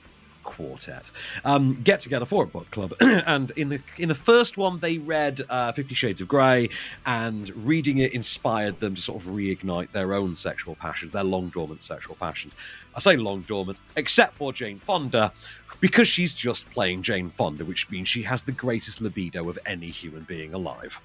[0.50, 1.10] quartet
[1.44, 4.98] um, get together for a book club, and in the in the first one they
[4.98, 6.68] read uh, Fifty Shades of Grey,
[7.06, 11.48] and reading it inspired them to sort of reignite their own sexual passions, their long
[11.48, 12.54] dormant sexual passions.
[12.94, 15.32] I say long dormant, except for Jane Fonda,
[15.80, 19.88] because she's just playing Jane Fonda, which means she has the greatest libido of any
[19.90, 20.98] human being alive.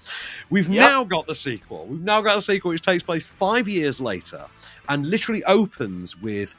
[0.49, 0.79] We've Yep.
[0.91, 1.85] now got the sequel.
[1.85, 4.45] We've now got the sequel, which takes place five years later
[4.89, 6.55] and literally opens with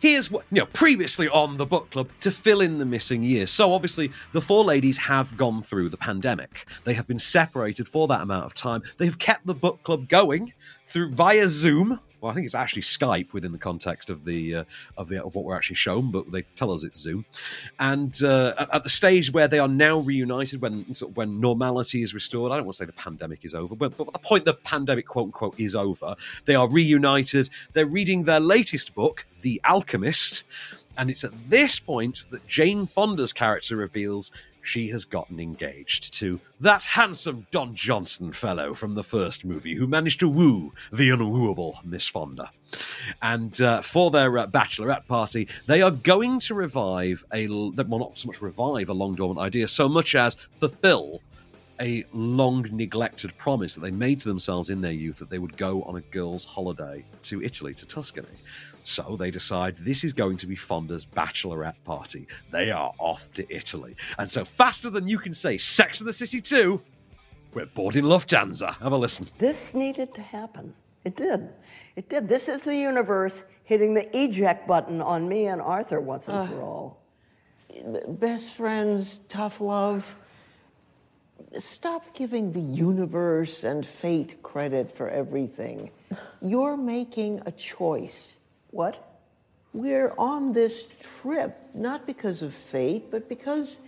[0.00, 3.50] here's what you know previously on the book club to fill in the missing years.
[3.50, 6.66] So obviously the four ladies have gone through the pandemic.
[6.84, 8.82] They have been separated for that amount of time.
[8.98, 10.52] They've kept the book club going
[10.86, 14.64] through via zoom well i think it's actually skype within the context of the uh,
[14.96, 17.24] of the of what we're actually shown but they tell us it's zoom.
[17.78, 22.02] And uh, at, the stage where they are now reunited when sort of when normality
[22.02, 24.18] is restored i don't want to say the pandemic is over but, but at the
[24.18, 27.50] point the pandemic quote unquote is over they are reunited.
[27.72, 30.44] They're reading their latest book the alchemist
[30.96, 36.40] and it's at this point that jane fonda's character reveals she has gotten engaged to
[36.60, 41.82] that handsome Don Johnson fellow from the first movie who managed to woo the unwooable
[41.84, 42.50] Miss Fonda.
[43.22, 48.18] And uh, for their uh, bachelorette party, they are going to revive a, well, not
[48.18, 51.22] so much revive a long dormant idea, so much as fulfill
[51.80, 55.56] a long neglected promise that they made to themselves in their youth that they would
[55.56, 58.26] go on a girls' holiday to Italy, to Tuscany.
[58.88, 62.26] So they decide this is going to be Fonda's bachelorette party.
[62.50, 63.94] They are off to Italy.
[64.18, 66.80] And so, faster than you can say Sex of the City 2,
[67.52, 68.78] we're boarding Lufthansa.
[68.78, 69.28] Have a listen.
[69.36, 70.72] This needed to happen.
[71.04, 71.50] It did.
[71.96, 72.28] It did.
[72.28, 76.62] This is the universe hitting the eject button on me and Arthur once and for
[76.62, 77.02] all.
[78.08, 80.16] Best friends, tough love.
[81.58, 85.90] Stop giving the universe and fate credit for everything.
[86.40, 88.38] You're making a choice.
[88.78, 89.18] What?
[89.72, 93.80] We're on this trip not because of fate, but because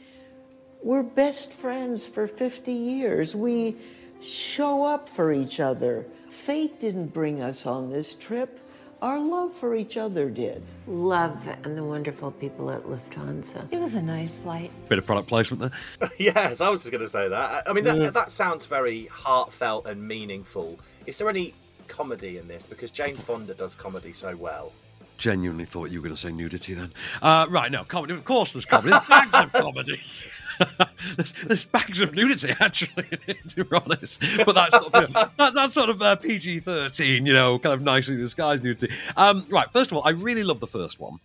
[0.83, 3.37] we're best friends for 50 years.
[3.37, 3.77] We
[4.21, 6.05] show up for each other.
[6.29, 8.59] Fate didn't bring us on this trip.
[9.01, 10.61] Our love for each other did.
[10.89, 13.73] Love and the wonderful people at Lufthansa.
[13.73, 14.73] It was a nice flight.
[14.89, 16.11] Bit of product placement there.
[16.19, 17.65] yes, I was just going to say that.
[17.65, 18.11] I I mean, that, Yeah.
[18.11, 20.81] that sounds very heartfelt and meaningful.
[21.07, 21.55] Is there any
[21.91, 22.65] comedy in this?
[22.65, 24.73] Because Jane Fonda does comedy so well.
[25.19, 26.93] Genuinely thought you were going to say nudity then.
[27.21, 28.15] Uh, right, no, comedy.
[28.15, 28.91] Of course there's comedy.
[28.93, 30.01] There's bags of comedy.
[31.17, 33.05] there's, there's bags of nudity, actually,
[33.49, 34.23] to be honest.
[34.45, 37.59] But that's sort of, you know, that, that's sort of uh, PG 13, you know,
[37.59, 38.93] kind of nicely disguised nudity.
[39.17, 41.19] Um, right, first of all, I really love the first one.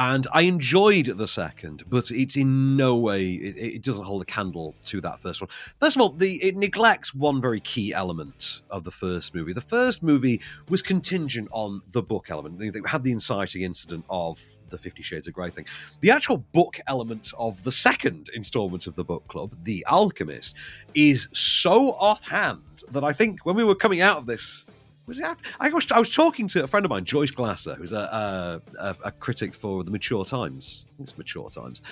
[0.00, 4.24] And I enjoyed the second, but it's in no way, it, it doesn't hold a
[4.24, 5.50] candle to that first one.
[5.80, 9.52] First of all, the, it neglects one very key element of the first movie.
[9.52, 12.60] The first movie was contingent on the book element.
[12.60, 15.66] They, they had the inciting incident of the Fifty Shades of Grey thing.
[16.00, 20.54] The actual book element of the second installment of the book club, The Alchemist,
[20.94, 24.64] is so offhand that I think when we were coming out of this
[25.08, 25.36] was it?
[25.58, 28.96] I was, I was talking to a friend of mine, Joyce Glasser, who's a, a,
[29.04, 30.84] a, critic for the Mature Times.
[31.00, 31.82] It's Mature Times.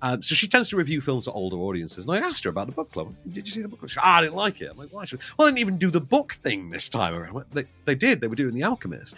[0.00, 2.06] Um, so she tends to review films for older audiences.
[2.06, 3.14] And I asked her about the book club.
[3.30, 3.90] Did you see the book club?
[3.90, 4.70] She, ah, I didn't like it.
[4.70, 7.34] I'm like, why should Well, they didn't even do the book thing this time around.
[7.34, 8.20] Well, They, they did.
[8.20, 9.14] They were doing The Alchemist.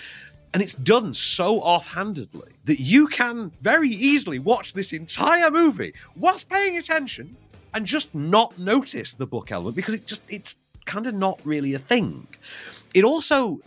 [0.53, 6.49] And it's done so offhandedly that you can very easily watch this entire movie whilst
[6.49, 7.37] paying attention
[7.73, 11.75] and just not notice the book element because it just it's kind of not really
[11.75, 12.27] a thing.
[12.95, 13.61] It also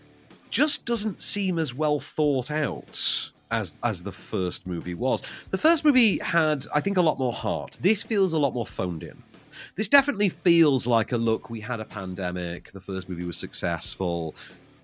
[0.50, 5.22] just doesn't seem as well thought out as as the first movie was.
[5.52, 7.78] The first movie had, I think, a lot more heart.
[7.82, 9.22] This feels a lot more phoned in.
[9.76, 11.50] This definitely feels like a look.
[11.50, 12.72] We had a pandemic.
[12.72, 14.36] The first movie was successful.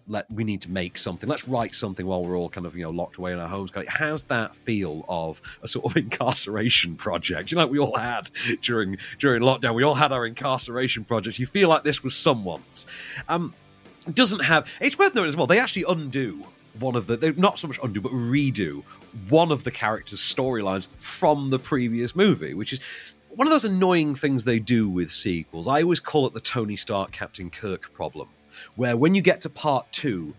[0.08, 1.30] Let we need to make something.
[1.30, 3.72] Let's write something while we're all kind of you know locked away in our homes.
[3.76, 7.52] It has that feel of a sort of incarceration project.
[7.52, 8.30] You know, like we all had
[8.62, 9.76] during during lockdown.
[9.76, 11.40] We all had our incarceration projects.
[11.40, 12.86] You feel like this was someone's.
[13.30, 13.54] Um,
[14.12, 14.70] doesn't have.
[14.82, 15.48] It's worth noting as well.
[15.48, 16.44] They actually undo
[16.80, 17.18] one of the.
[17.18, 18.84] They not so much undo, but redo
[19.30, 22.80] one of the characters' storylines from the previous movie, which is
[23.30, 25.68] one of those annoying things they do with sequels.
[25.68, 28.30] I always call it the Tony Stark Captain Kirk problem,
[28.76, 30.34] where when you get to part two.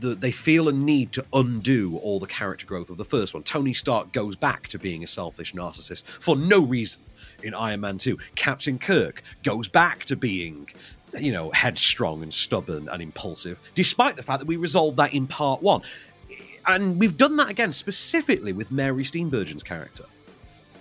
[0.00, 3.44] The, they feel a need to undo all the character growth of the first one.
[3.44, 7.00] Tony Stark goes back to being a selfish narcissist for no reason
[7.44, 8.18] in Iron Man 2.
[8.34, 10.68] Captain Kirk goes back to being
[11.18, 15.26] you know, headstrong and stubborn and impulsive, despite the fact that we resolved that in
[15.26, 15.82] part one.
[16.66, 20.04] And we've done that again specifically with Mary Steenburgen's character.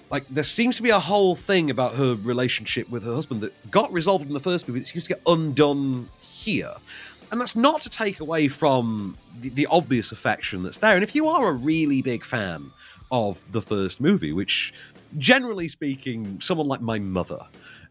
[0.09, 3.71] Like, there seems to be a whole thing about her relationship with her husband that
[3.71, 6.75] got resolved in the first movie that seems to get undone here.
[7.33, 10.93] and that's not to take away from the, the obvious affection that's there.
[10.93, 12.69] And if you are a really big fan
[13.11, 14.71] of the first movie, which
[15.17, 17.43] generally speaking, someone like my mother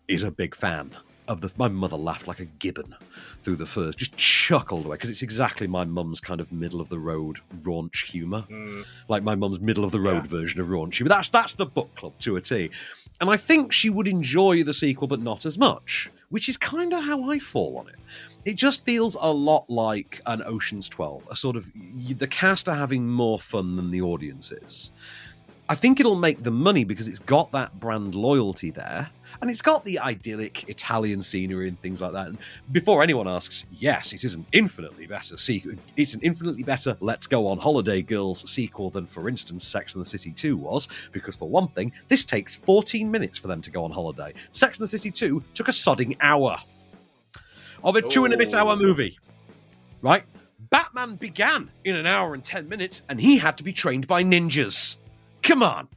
[0.07, 0.93] is a big fan
[1.33, 1.53] of the.
[1.57, 2.95] My mother laughed like a gibbon
[3.43, 6.89] through the first, just chuckled away because it's exactly my mum's kind of middle of
[6.89, 8.85] the road raunch humour, mm.
[9.09, 11.09] like my mum's middle of the road version of raunch humour.
[11.09, 12.71] That's that's the book club to a T,
[13.21, 16.93] and I think she would enjoy the sequel, but not as much, which is kind
[16.93, 17.97] of how I fall on it.
[18.45, 22.77] It just feels a lot like an Ocean's Twelve, a sort of the cast are
[22.77, 24.93] having more fun than the audience is.
[25.69, 29.09] I think it'll make the money because it's got that brand loyalty there.
[29.43, 32.29] And it's got the idyllic Italian scenery and things like that.
[32.29, 32.39] And
[32.71, 35.73] before anyone asks, yes, it is an infinitely better sequel.
[35.97, 40.01] It's an infinitely better Let's Go on Holiday Girls sequel than, for instance, Sex and
[40.01, 40.87] the City 2 was.
[41.11, 44.33] Because, for one thing, this takes 14 minutes for them to go on holiday.
[44.53, 46.57] Sex and the City 2 took a sodding hour
[47.83, 48.77] of a two and a bit hour oh.
[48.77, 49.19] movie.
[50.03, 50.23] Right?
[50.71, 54.23] Batman began in an hour and 10 minutes, and he had to be trained by
[54.23, 54.99] ninjas.
[55.43, 55.89] Come on.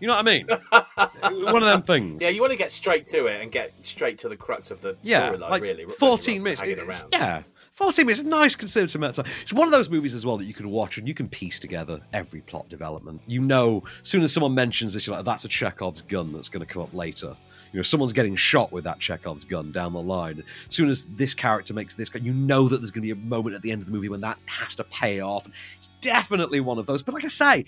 [0.00, 0.46] You know what I mean?
[1.52, 2.22] One of them things.
[2.22, 4.80] Yeah, you want to get straight to it and get straight to the crux of
[4.82, 5.84] the Yeah, storyline, like really.
[5.86, 6.60] 14 minutes.
[6.60, 7.12] hanging It's- around.
[7.12, 8.20] Yeah, 14 minutes.
[8.20, 9.34] A nice considerate amount of time.
[9.42, 11.58] It's one of those movies as well that you can watch and you can piece
[11.58, 13.20] together every plot development.
[13.26, 16.48] You know, as soon as someone mentions this, you're like, that's a Chekhov's gun that's
[16.50, 17.34] going to come up later.
[17.72, 20.42] You know, someone's getting shot with that Chekhov's gun down the line.
[20.68, 23.24] As soon as this character makes this, you know that there's going to be a
[23.28, 25.46] moment at the end of the movie when that has to pay off.
[25.78, 27.02] It's definitely one of those.
[27.02, 27.64] But like I say,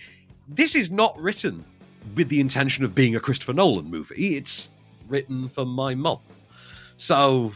[0.46, 1.64] this is not written
[2.14, 4.36] with the intention of being a Christopher Nolan movie.
[4.36, 4.70] It's
[5.08, 6.18] written for my mum.
[6.96, 7.52] So,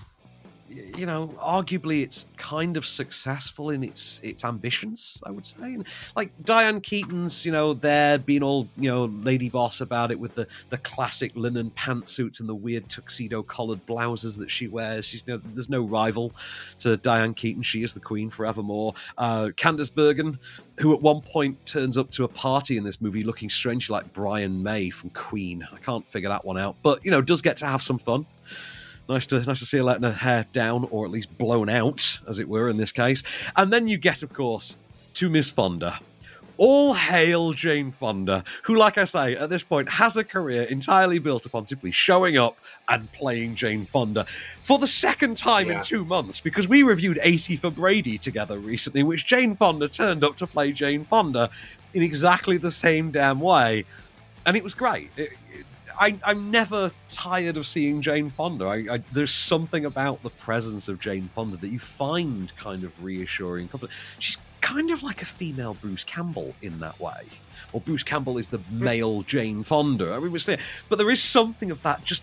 [0.96, 5.78] you know, arguably it's kind of successful in its its ambitions, I would say.
[6.16, 10.35] Like Diane Keaton's, you know, there being all, you know, lady boss about it with
[10.35, 15.06] the the classic linen pantsuits and the weird tuxedo collared blouses that she wears.
[15.06, 16.32] She's you know, there's no rival
[16.80, 17.62] to Diane Keaton.
[17.62, 18.94] She is the queen forevermore.
[19.18, 20.38] Uh, Candice Bergen,
[20.78, 24.12] who at one point turns up to a party in this movie looking strangely like
[24.12, 25.66] Brian May from Queen.
[25.72, 28.26] I can't figure that one out, but you know, does get to have some fun.
[29.08, 32.18] Nice to nice to see her letting her hair down, or at least blown out,
[32.28, 33.22] as it were, in this case.
[33.56, 34.76] And then you get, of course,
[35.14, 35.98] to Miss Fonda.
[36.58, 41.18] All hail Jane Fonda, who, like I say, at this point has a career entirely
[41.18, 42.56] built upon simply showing up
[42.88, 44.26] and playing Jane Fonda
[44.62, 45.78] for the second time Yeah.
[45.78, 50.22] in two months, because we reviewed 80 for Brady together recently, which Jane Fonda turned
[50.22, 51.50] up to play Jane Fonda
[51.94, 53.84] in exactly the same damn way.
[54.46, 55.10] And it was great.
[55.16, 55.66] It- it-
[55.98, 58.66] I, I'm never tired of seeing Jane Fonda.
[58.66, 63.05] I, I, there's something about the presence of Jane Fonda that you find kind of
[63.05, 63.68] reassuring.
[64.18, 67.24] She's kind of like a female Bruce Campbell in that way.
[67.72, 70.12] Or Bruce Campbell is the male Jane Fonda.
[70.12, 72.22] I mean, we're saying, but there is something of that just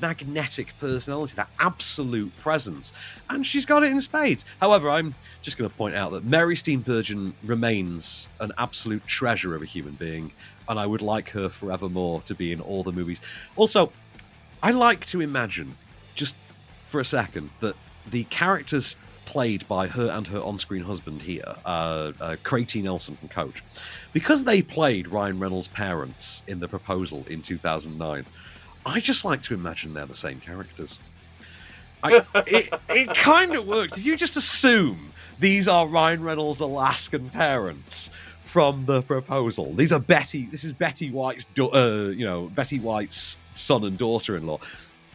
[0.00, 2.92] magnetic personality, that absolute presence,
[3.30, 4.44] and she's got it in spades.
[4.60, 9.62] However, I'm just going to point out that Mary Steenburgen remains an absolute treasure of
[9.62, 10.32] a human being,
[10.68, 13.20] and I would like her forevermore to be in all the movies.
[13.56, 13.92] Also,
[14.62, 15.76] I like to imagine,
[16.14, 16.36] just
[16.86, 17.76] for a second, that
[18.10, 22.36] the characters played by her and her on-screen husband here, uh, uh.
[22.74, 23.62] Nelson from Coach,
[24.12, 28.24] because they played Ryan Reynolds' parents in The Proposal in 2009.
[28.86, 30.98] I just like to imagine they're the same characters.
[32.02, 33.96] I, it it kind of works.
[33.96, 38.10] If you just assume these are Ryan Reynolds' Alaskan parents
[38.44, 40.46] from the proposal, these are Betty.
[40.46, 44.58] This is Betty White's, uh, you know, Betty White's son and daughter-in-law.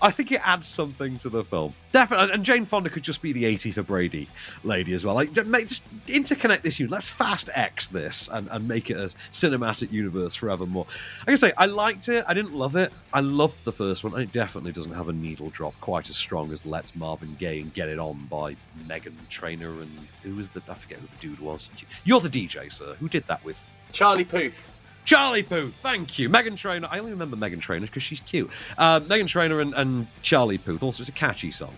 [0.01, 1.73] I think it adds something to the film.
[1.91, 4.27] Definitely, and Jane Fonda could just be the 80 for Brady
[4.63, 5.15] lady as well.
[5.15, 6.93] Like, just interconnect this universe.
[6.93, 10.85] Let's fast X this and, and make it a cinematic universe forevermore.
[11.21, 12.23] I can say I liked it.
[12.27, 12.93] I didn't love it.
[13.13, 16.51] I loved the first one, it definitely doesn't have a needle drop quite as strong
[16.51, 18.55] as Let's Marvin Gaye and Get It On by
[18.87, 21.69] Meghan Trainor and who was the I forget who the dude was.
[22.03, 22.95] You're the DJ, sir.
[22.99, 23.67] Who did that with?
[23.91, 24.69] Charlie Puth.
[25.05, 26.29] Charlie Puth, thank you.
[26.29, 26.87] Meghan Trainor.
[26.91, 28.51] I only remember Meghan Trainor because she's cute.
[28.77, 30.83] Uh, Meghan Trainor and, and Charlie Puth.
[30.83, 31.73] Also, it's a catchy song.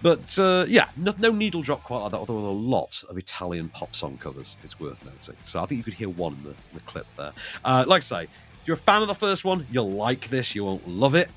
[0.00, 3.18] But uh, yeah, no, no needle drop quite like that, although there a lot of
[3.18, 5.36] Italian pop song covers, it's worth noting.
[5.44, 7.32] So I think you could hear one in the, in the clip there.
[7.64, 8.28] Uh, like I say, if
[8.66, 10.54] you're a fan of the first one, you'll like this.
[10.54, 11.30] You won't love it.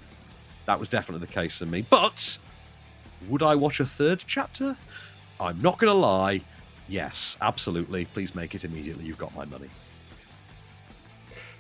[0.66, 1.82] That was definitely the case for me.
[1.82, 2.38] But
[3.28, 4.78] would I watch a third chapter?
[5.40, 6.42] I'm not going to lie.
[6.88, 8.06] Yes, absolutely.
[8.06, 9.06] Please make it immediately.
[9.06, 9.70] You've got my money.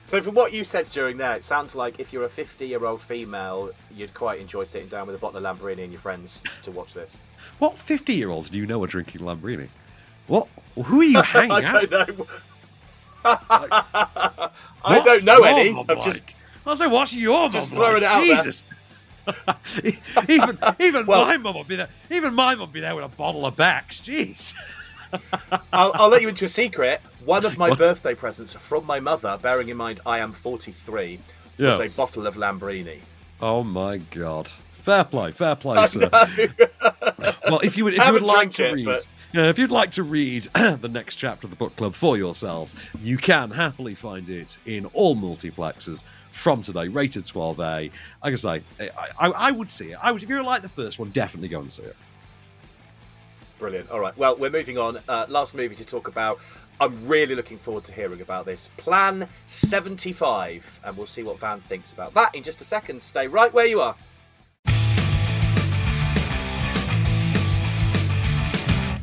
[0.05, 2.85] So, from what you said during there, it sounds like if you're a 50 year
[2.85, 6.41] old female, you'd quite enjoy sitting down with a bottle of Lambrini and your friends
[6.63, 7.17] to watch this.
[7.59, 9.69] What 50 year olds do you know are drinking Lambrini?
[10.27, 10.47] What?
[10.75, 12.27] Who are you hanging I out don't know.
[13.25, 15.69] I don't know any.
[15.87, 16.23] I'm just.
[16.25, 16.35] like?
[16.65, 17.87] I was like, what's your Just mob like?
[17.89, 18.35] throwing it out there.
[18.35, 18.63] Jesus.
[20.29, 21.87] even even Well- my mum would be there.
[22.11, 24.01] Even my mum would be there with a bottle of Beck's.
[24.01, 24.53] Jeez.
[25.71, 27.01] I'll, I'll let you into a secret.
[27.25, 31.19] One of my birthday presents from my mother, bearing in mind I am 43,
[31.59, 32.99] was a bottle of Lambrini.
[33.41, 34.47] Oh my god.
[34.47, 36.09] Fair play, fair play, sir.
[37.47, 39.71] well, if you would, if you would like to it, read, but- yeah, if you'd
[39.71, 43.95] like to read the next chapter of the book club for yourselves, you can happily
[43.95, 47.91] find it in all multiplexes from today, rated 12A.
[48.23, 48.89] Like I say, I,
[49.19, 49.97] I, I would see it.
[50.03, 51.95] I would, if you like the first one, definitely go and see it.
[53.63, 53.91] Brilliant.
[53.91, 54.17] All right.
[54.17, 54.99] Well, we're moving on.
[55.07, 56.37] Uh, last movie to talk about.
[56.81, 58.69] I'm really looking forward to hearing about this.
[58.75, 60.81] Plan 75.
[60.83, 63.01] And we'll see what Van thinks about that in just a second.
[63.01, 63.95] Stay right where you are.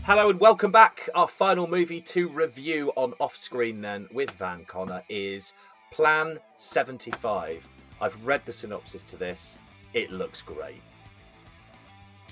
[0.04, 1.08] Hello and welcome back.
[1.14, 5.54] Our final movie to review on off screen then with Van Connor is
[5.90, 7.66] Plan 75.
[7.98, 9.58] I've read the synopsis to this.
[9.94, 10.82] It looks great.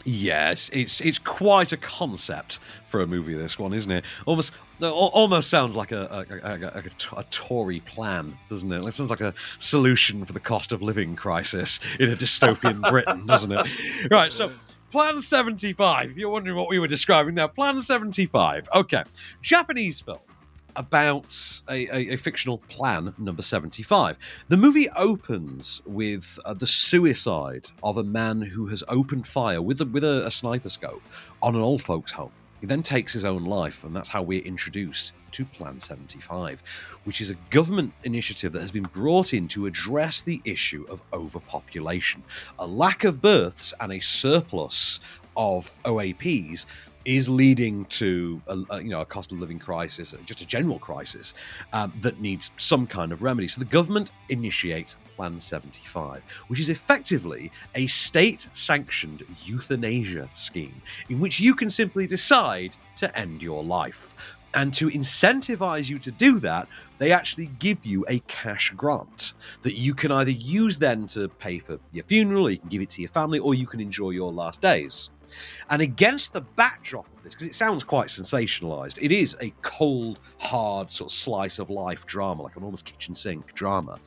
[0.05, 3.35] Yes, it's it's quite a concept for a movie.
[3.35, 4.05] This one, isn't it?
[4.27, 6.83] Almost, almost sounds like a a, a,
[7.15, 8.85] a, a Tory plan, doesn't it?
[8.85, 13.27] It sounds like a solution for the cost of living crisis in a dystopian Britain,
[13.27, 14.11] doesn't it?
[14.11, 14.33] Right.
[14.33, 14.53] So,
[14.91, 16.11] Plan Seventy Five.
[16.13, 18.69] If you're wondering what we were describing now, Plan Seventy Five.
[18.75, 19.03] Okay,
[19.43, 20.21] Japanese film
[20.79, 24.17] about a, a, a fictional plan number 75.
[24.49, 29.81] The movie opens with uh, the suicide of a man who has opened fire with
[29.81, 31.03] a, with a, a sniper scope
[31.43, 32.31] on an old folks' home.
[32.61, 36.61] He then takes his own life, and that's how we're introduced to Plan 75,
[37.05, 41.03] which is a government initiative that has been brought in to address the issue of
[41.13, 42.23] overpopulation.
[42.59, 45.01] A lack of births and a surplus
[45.37, 46.67] of OAPs
[47.09, 50.79] is leading to a, a, you know a cost of living crisis, just a general
[50.79, 51.33] crisis
[51.73, 53.49] um, that needs some kind of remedy.
[53.49, 61.41] So the government initiates Plan 75, which is effectively a state-sanctioned euthanasia scheme in which
[61.41, 64.15] you can simply decide to end your life.
[64.53, 69.33] And to incentivize you to do that, they actually give you a cash grant
[69.63, 72.91] that you can either use then to pay for your funeral, you can give it
[72.91, 75.11] to your family, or you can enjoy your last days.
[75.71, 80.21] And against the backdrop of this, because it sounds quite sensationalized, it is a cold,
[80.39, 83.99] hard sort of slice of life drama, like an almost kitchen sink drama.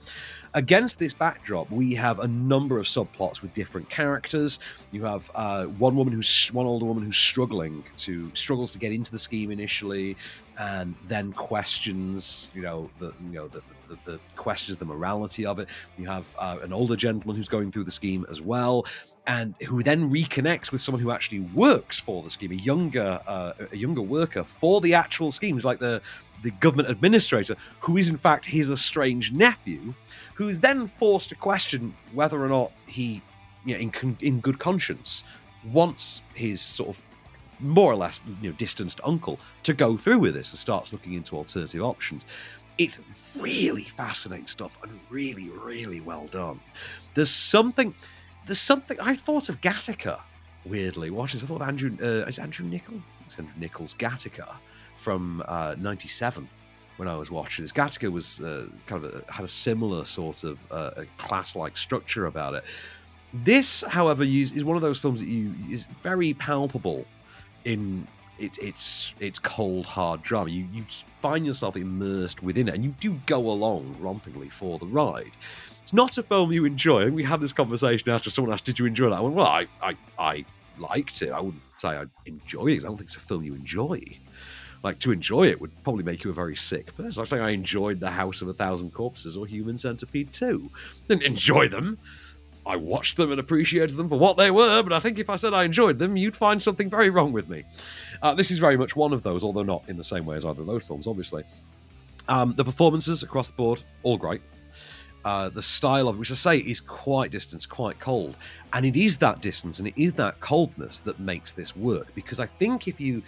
[0.54, 4.60] Against this backdrop, we have a number of subplots with different characters.
[4.92, 8.92] You have uh, one woman who's one older woman who's struggling to struggles to get
[8.92, 10.18] into the scheme initially,
[10.60, 15.58] and then questions, you know, the you know the, the, the questions the morality of
[15.60, 15.70] it.
[15.98, 18.86] You have uh, an older gentleman who's going through the scheme as well,
[19.28, 23.54] and who then reconnects with someone who actually works for the scheme, a younger uh,
[23.72, 26.02] a younger worker for the actual scheme, who's like the
[26.44, 29.94] the government administrator, who is in fact his estranged nephew,
[30.42, 33.22] who is then forced to question whether or not he,
[33.64, 35.24] you know, in in good conscience,
[35.72, 37.04] wants his sort of
[37.60, 41.14] more or less you know distanced uncle to go through with this and starts looking
[41.14, 42.26] into alternative options.
[42.80, 43.00] It's
[43.40, 46.60] really fascinating stuff and really, really well done.
[47.14, 47.94] There's something,
[48.48, 49.00] there's something.
[49.00, 50.22] I thought of Gattaca.
[50.66, 51.96] Weirdly, watching I thought of Andrew.
[52.02, 53.00] Uh, is Andrew Niccol?
[53.28, 54.56] It's Andrew Niccol's Gattaca
[54.98, 55.44] from
[55.78, 56.50] '97
[57.02, 57.72] when I was watching this.
[57.72, 62.54] Gattaca was uh, kind of a, had a similar sort of uh, class-like structure about
[62.54, 62.64] it.
[63.34, 67.08] This, however, is one of those films that you is very palpable
[67.66, 70.52] in it, its its cold hard drama.
[70.52, 70.86] You you
[71.24, 75.32] find yourself immersed within it, and you do go along rompingly for the ride.
[75.82, 77.06] It's not a film you enjoy.
[77.06, 79.48] Think we had this conversation after someone asked, "Did you enjoy that?" I went, "Well,
[79.48, 80.46] I I, I
[80.78, 81.32] liked it.
[81.32, 82.84] I wouldn't say I enjoyed it.
[82.86, 84.04] I don't think it's a film you enjoy."
[84.84, 87.20] Like to enjoy it would probably make you a very sick person.
[87.20, 90.70] Like saying I enjoyed The House of a Thousand Corpses or Human Centipede 2.
[91.08, 91.98] Didn't enjoy them.
[92.66, 95.36] I watched them and appreciated them for what they were, but I think if I
[95.36, 97.64] said I enjoyed them, you'd find something very wrong with me.
[98.22, 100.46] Uh, this is very much one of those, although not in the same way as
[100.46, 101.44] either of those films, obviously.
[102.28, 104.42] Um, the performances across the board, all great.
[105.26, 108.38] Uh, the style of which I say is quite distant, quite cold,
[108.74, 112.08] and it is that distance and it is that coldness that makes this work.
[112.16, 113.22] Because I think if you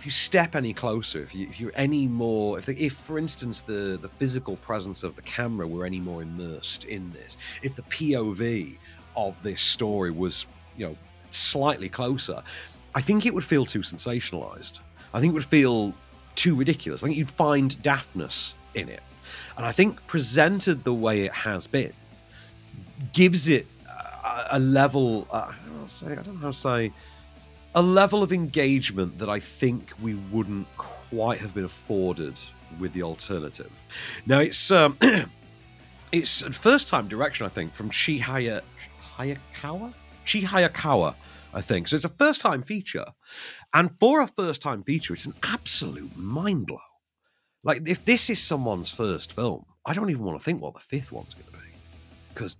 [0.00, 3.60] if you step any closer, if you if you're any more, if if for instance
[3.60, 7.82] the the physical presence of the camera were any more immersed in this, if the
[7.82, 8.78] POV
[9.14, 10.46] of this story was
[10.78, 10.96] you know
[11.30, 12.42] slightly closer,
[12.94, 14.80] I think it would feel too sensationalized.
[15.12, 15.92] I think it would feel
[16.34, 17.04] too ridiculous.
[17.04, 19.02] I think you'd find daftness in it,
[19.58, 21.92] and I think presented the way it has been
[23.12, 25.28] gives it a, a level.
[25.30, 26.12] Uh, I don't say.
[26.12, 26.90] I don't know how to say
[27.74, 32.38] a level of engagement that I think we wouldn't quite have been afforded
[32.78, 33.70] with the alternative.
[34.26, 34.96] Now it's um,
[36.12, 38.62] it's first time direction I think from Chihaya
[39.16, 39.92] Hayakawa?
[40.24, 41.14] Chie Hayakawa,
[41.52, 41.88] I think.
[41.88, 43.06] So it's a first time feature.
[43.72, 46.78] And for a first time feature, it's an absolute mind blow.
[47.62, 50.80] Like, if this is someone's first film, I don't even want to think what the
[50.80, 51.74] fifth one's going to be.
[52.32, 52.56] Because,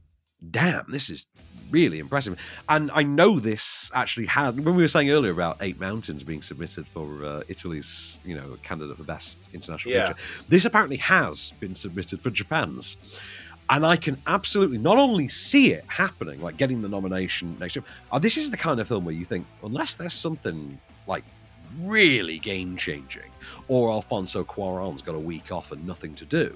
[0.51, 1.27] damn, this is
[1.71, 2.39] really impressive.
[2.69, 6.43] And I know this actually had, when we were saying earlier about Eight Mountains being
[6.43, 10.09] submitted for uh, Italy's, you know, candidate for best international Yeah.
[10.09, 12.97] feature, this apparently has been submitted for Japan's.
[13.69, 17.85] And I can absolutely not only see it happening, like getting the nomination next year.
[18.11, 20.77] Uh, this is the kind of film where you think, unless there's something
[21.07, 21.23] like
[21.79, 23.31] really game changing,
[23.69, 26.53] or Alfonso Cuarón's got a week off and nothing to do,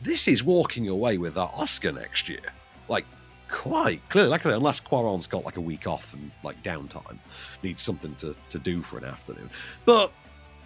[0.00, 2.40] this is walking away with that Oscar next year.
[2.88, 3.04] Like,
[3.48, 4.30] quite clearly.
[4.30, 7.18] Like, unless Cuarón's got like a week off and like downtime,
[7.62, 9.50] needs something to, to do for an afternoon.
[9.84, 10.12] But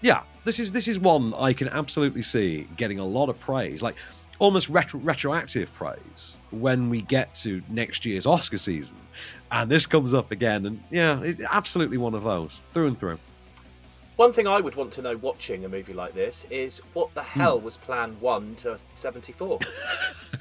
[0.03, 3.83] yeah, this is this is one I can absolutely see getting a lot of praise,
[3.83, 3.97] like
[4.39, 8.97] almost retro- retroactive praise when we get to next year's Oscar season,
[9.53, 13.19] and this comes up again, and yeah, it's absolutely one of those through and through.
[14.21, 17.23] One thing I would want to know watching a movie like this is what the
[17.23, 17.41] Hmm.
[17.41, 19.59] hell was Plan 1 to 74?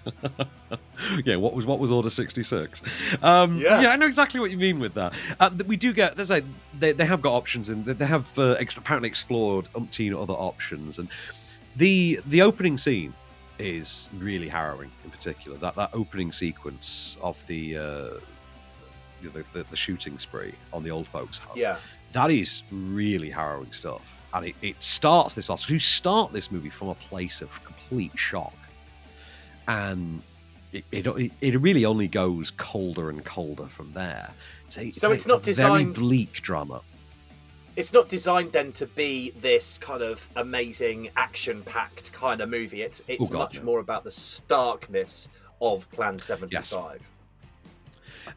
[1.24, 2.82] yeah, what was what was Order sixty six?
[3.24, 3.80] Um, Yeah.
[3.80, 3.90] yeah.
[3.92, 5.14] I know exactly what you mean with that.
[5.40, 6.44] Uh, we do get there's like
[6.78, 11.00] they, they have got options and they have uh, ex- apparently explored umpteen other options
[11.00, 11.08] and
[11.78, 13.14] the the opening scene
[13.60, 18.10] is really harrowing in particular that that opening sequence of the uh,
[19.22, 21.78] you know, the, the, the shooting spree on the old folks home Yeah.
[22.14, 26.70] that is really harrowing stuff and it, it starts this off you start this movie
[26.70, 28.54] from a place of complete shock
[29.68, 30.22] and
[30.72, 34.30] it, it, it really only goes colder and colder from there
[34.66, 36.82] it's a, So a- it's not a very designed- bleak drama
[37.76, 42.82] It's not designed then to be this kind of amazing action packed kind of movie.
[42.82, 43.64] It's it's Oh, God, much no.
[43.66, 45.30] more about the starkness
[45.62, 47.02] of Plan 75.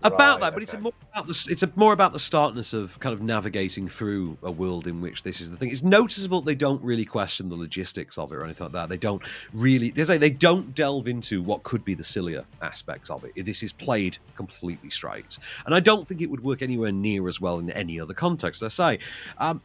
[0.03, 2.99] About Right, that, but it's more about the it's a more about the startness of
[3.01, 5.71] kind of navigating through a world in which this is the thing.
[5.71, 8.89] It's noticeable they don't really question the logistics of it or anything like that.
[8.89, 9.23] They don't
[9.53, 13.45] really they say they don't delve into what could be the sillier aspects of it.
[13.45, 17.41] This is played completely straight, and I don't think it would work anywhere near as
[17.41, 18.63] well in any other context.
[18.63, 18.99] I say.
[19.39, 19.61] Um,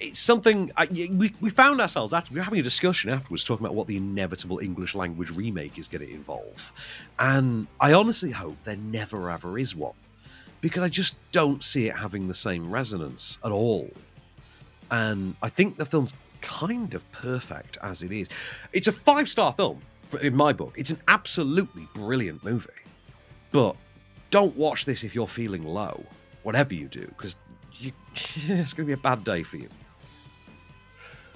[0.00, 3.64] it's something I, we, we found ourselves after we were having a discussion afterwards talking
[3.64, 6.72] about what the inevitable English language remake is going to involve,
[7.18, 9.94] and I honestly hope there never ever is one
[10.62, 13.90] because I just don't see it having the same resonance at all.
[14.90, 18.28] And I think the film's kind of perfect as it is.
[18.72, 19.82] It's a five star film
[20.22, 20.74] in my book.
[20.78, 22.70] It's an absolutely brilliant movie,
[23.50, 23.76] but
[24.30, 26.04] don't watch this if you're feeling low,
[26.42, 27.36] whatever you do, because
[27.80, 29.68] it's going to be a bad day for you.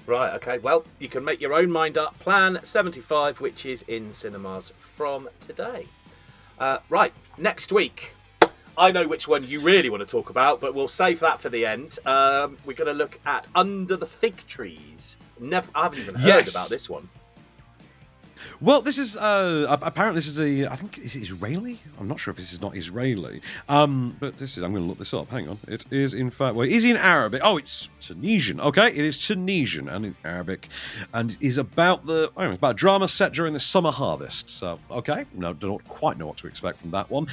[0.06, 0.58] Right, okay.
[0.58, 2.18] Well, you can make your own mind up.
[2.20, 5.88] Plan 75, which is in cinemas from today.
[6.58, 8.14] Uh, right, next week.
[8.78, 11.48] I know which one you really want to talk about, but we'll save that for
[11.48, 11.98] the end.
[12.06, 15.16] Um, we're going to look at Under the Fig Trees.
[15.40, 16.50] Never, I haven't even heard Yes.
[16.50, 17.08] about this one.
[18.60, 21.80] Well, this is uh, apparently this is a I think is it Israeli.
[21.98, 23.40] I'm not sure if this is not Israeli.
[23.68, 25.28] Um, but this is I'm going to look this up.
[25.30, 27.40] Hang on, it is in fact well, it is in Arabic.
[27.44, 28.60] Oh, it's Tunisian.
[28.60, 30.68] Okay, it is Tunisian and in Arabic,
[31.12, 34.50] and is about the it's about drama set during the summer harvest.
[34.50, 37.26] So okay, no, don't quite know what to expect from that one.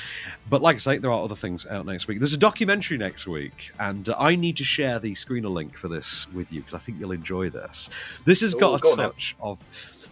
[0.49, 2.19] But like I say, there are other things out next week.
[2.19, 5.87] There's a documentary next week, and uh, I need to share the screener link for
[5.87, 7.89] this with you because I think you'll enjoy this.
[8.25, 9.61] This has Ooh, got go a on touch of.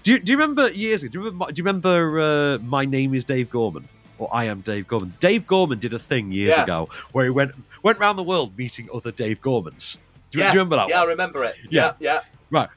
[0.04, 1.12] Do you, do you remember years ago?
[1.12, 3.88] Do you remember, do you remember uh, My Name is Dave Gorman?
[4.18, 5.14] Or I am Dave Gorman.
[5.20, 6.64] Dave Gorman did a thing years Yeah.
[6.64, 7.52] ago where he went
[7.84, 9.98] went around the world meeting other Dave Gormans.
[10.30, 11.08] Do you, yeah, do you remember that Yeah, one?
[11.08, 11.56] I remember it.
[11.70, 11.94] Yeah.
[12.00, 12.22] Yeah, yeah.
[12.52, 12.70] Right.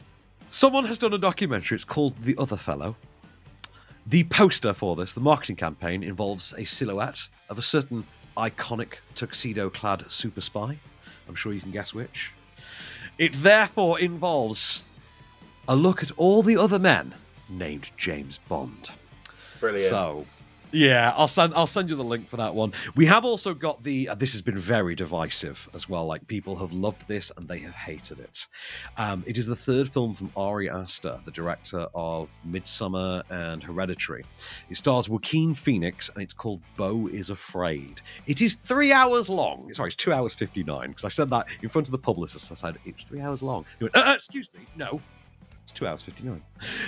[0.50, 1.74] Someone has done a documentary.
[1.74, 2.96] It's called The Other Fellow.
[4.06, 8.04] The poster for this, the marketing campaign, involves a silhouette of a certain
[8.36, 10.78] iconic tuxedo clad super spy.
[11.28, 12.32] I'm sure you can guess which.
[13.18, 14.84] It therefore involves
[15.68, 17.14] a look at all the other men
[17.48, 18.90] named James Bond.
[19.60, 19.88] Brilliant.
[19.88, 20.26] So,
[20.74, 22.72] yeah, I'll send I'll send you the link for that one.
[22.96, 24.08] We have also got the.
[24.08, 26.04] Uh, this has been very divisive as well.
[26.04, 28.48] Like people have loved this and they have hated it.
[28.96, 34.24] Um, it is the third film from Ari Aster, the director of Midsommar and Hereditary.
[34.68, 38.00] It stars Joaquin Phoenix and it's called Beau is Afraid.
[38.26, 39.72] It is three hours long.
[39.74, 42.50] Sorry, it's two hours fifty nine because I said that in front of the publicist.
[42.50, 43.64] I said it's three hours long.
[43.78, 45.00] He went, uh, uh, excuse me, no,
[45.64, 46.42] it's two hours fifty nine.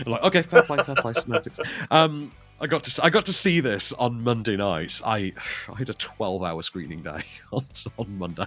[0.06, 1.58] Like, okay, fair play, fair play, semantics.
[1.90, 5.00] Um, I got to I got to see this on Monday night.
[5.04, 5.32] I
[5.72, 7.22] I had a twelve hour screening day
[7.52, 7.62] on,
[7.98, 8.46] on Monday,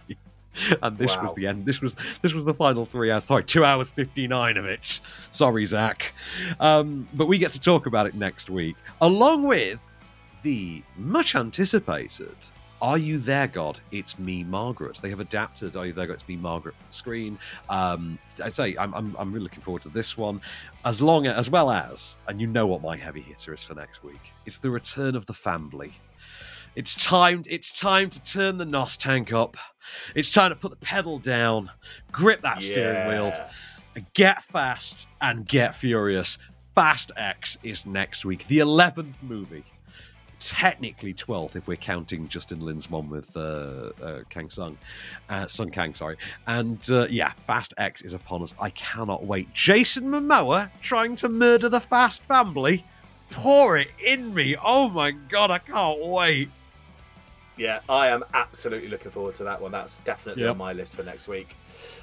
[0.82, 1.66] and this was the end.
[1.66, 3.26] This was this was the final three hours.
[3.26, 5.00] Sorry, two hours fifty nine of it.
[5.32, 6.14] Sorry, Zach.
[6.60, 9.84] Um, but we get to talk about it next week, along with
[10.42, 12.36] the much anticipated
[12.82, 13.80] Are You There, God?
[13.92, 15.00] It's Me, Margaret.
[15.02, 16.14] They have adapted Are You There, God?
[16.14, 17.38] It's Me, Margaret for the screen.
[17.70, 20.40] Um, I say I'm, I'm, I'm really looking forward to this one,
[20.86, 23.76] as long as, as well as, and you know what my heavy hitter is for
[23.76, 24.32] next week.
[24.46, 25.92] It's the return of the family.
[26.76, 27.44] It's time.
[27.48, 29.58] It's time to turn the nos tank up.
[30.16, 31.70] It's time to put the pedal down,
[32.12, 33.34] grip that steering wheel,
[34.14, 36.38] get fast and get furious.
[36.76, 39.66] Fast X is next week, the eleventh movie.
[40.40, 44.78] Technically twelfth if we're counting Justin Lin's mom with uh, uh, Kang Sung,
[45.30, 46.16] uh, Sung Kang, sorry.
[46.48, 48.56] And uh, yeah, Fast X is upon us.
[48.60, 49.54] I cannot wait.
[49.54, 52.86] Jason Momoa trying to murder the Fast family.
[53.32, 54.56] Pour it in me.
[54.64, 56.50] Oh my god, I can't wait.
[57.58, 59.72] Yeah, I am absolutely looking forward to that one.
[59.74, 60.52] That's definitely Yep.
[60.52, 61.56] on my list for next week.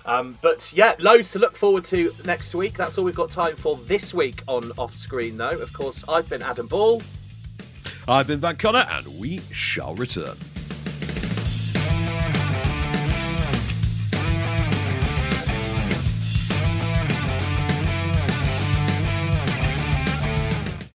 [0.05, 2.75] Um, but yeah, loads to look forward to next week.
[2.75, 5.49] That's all we've got time for this week on Off Screen, though.
[5.59, 7.01] Of course, I've been Adam Ball.
[8.09, 10.37] I've been Van Connor, and we shall return.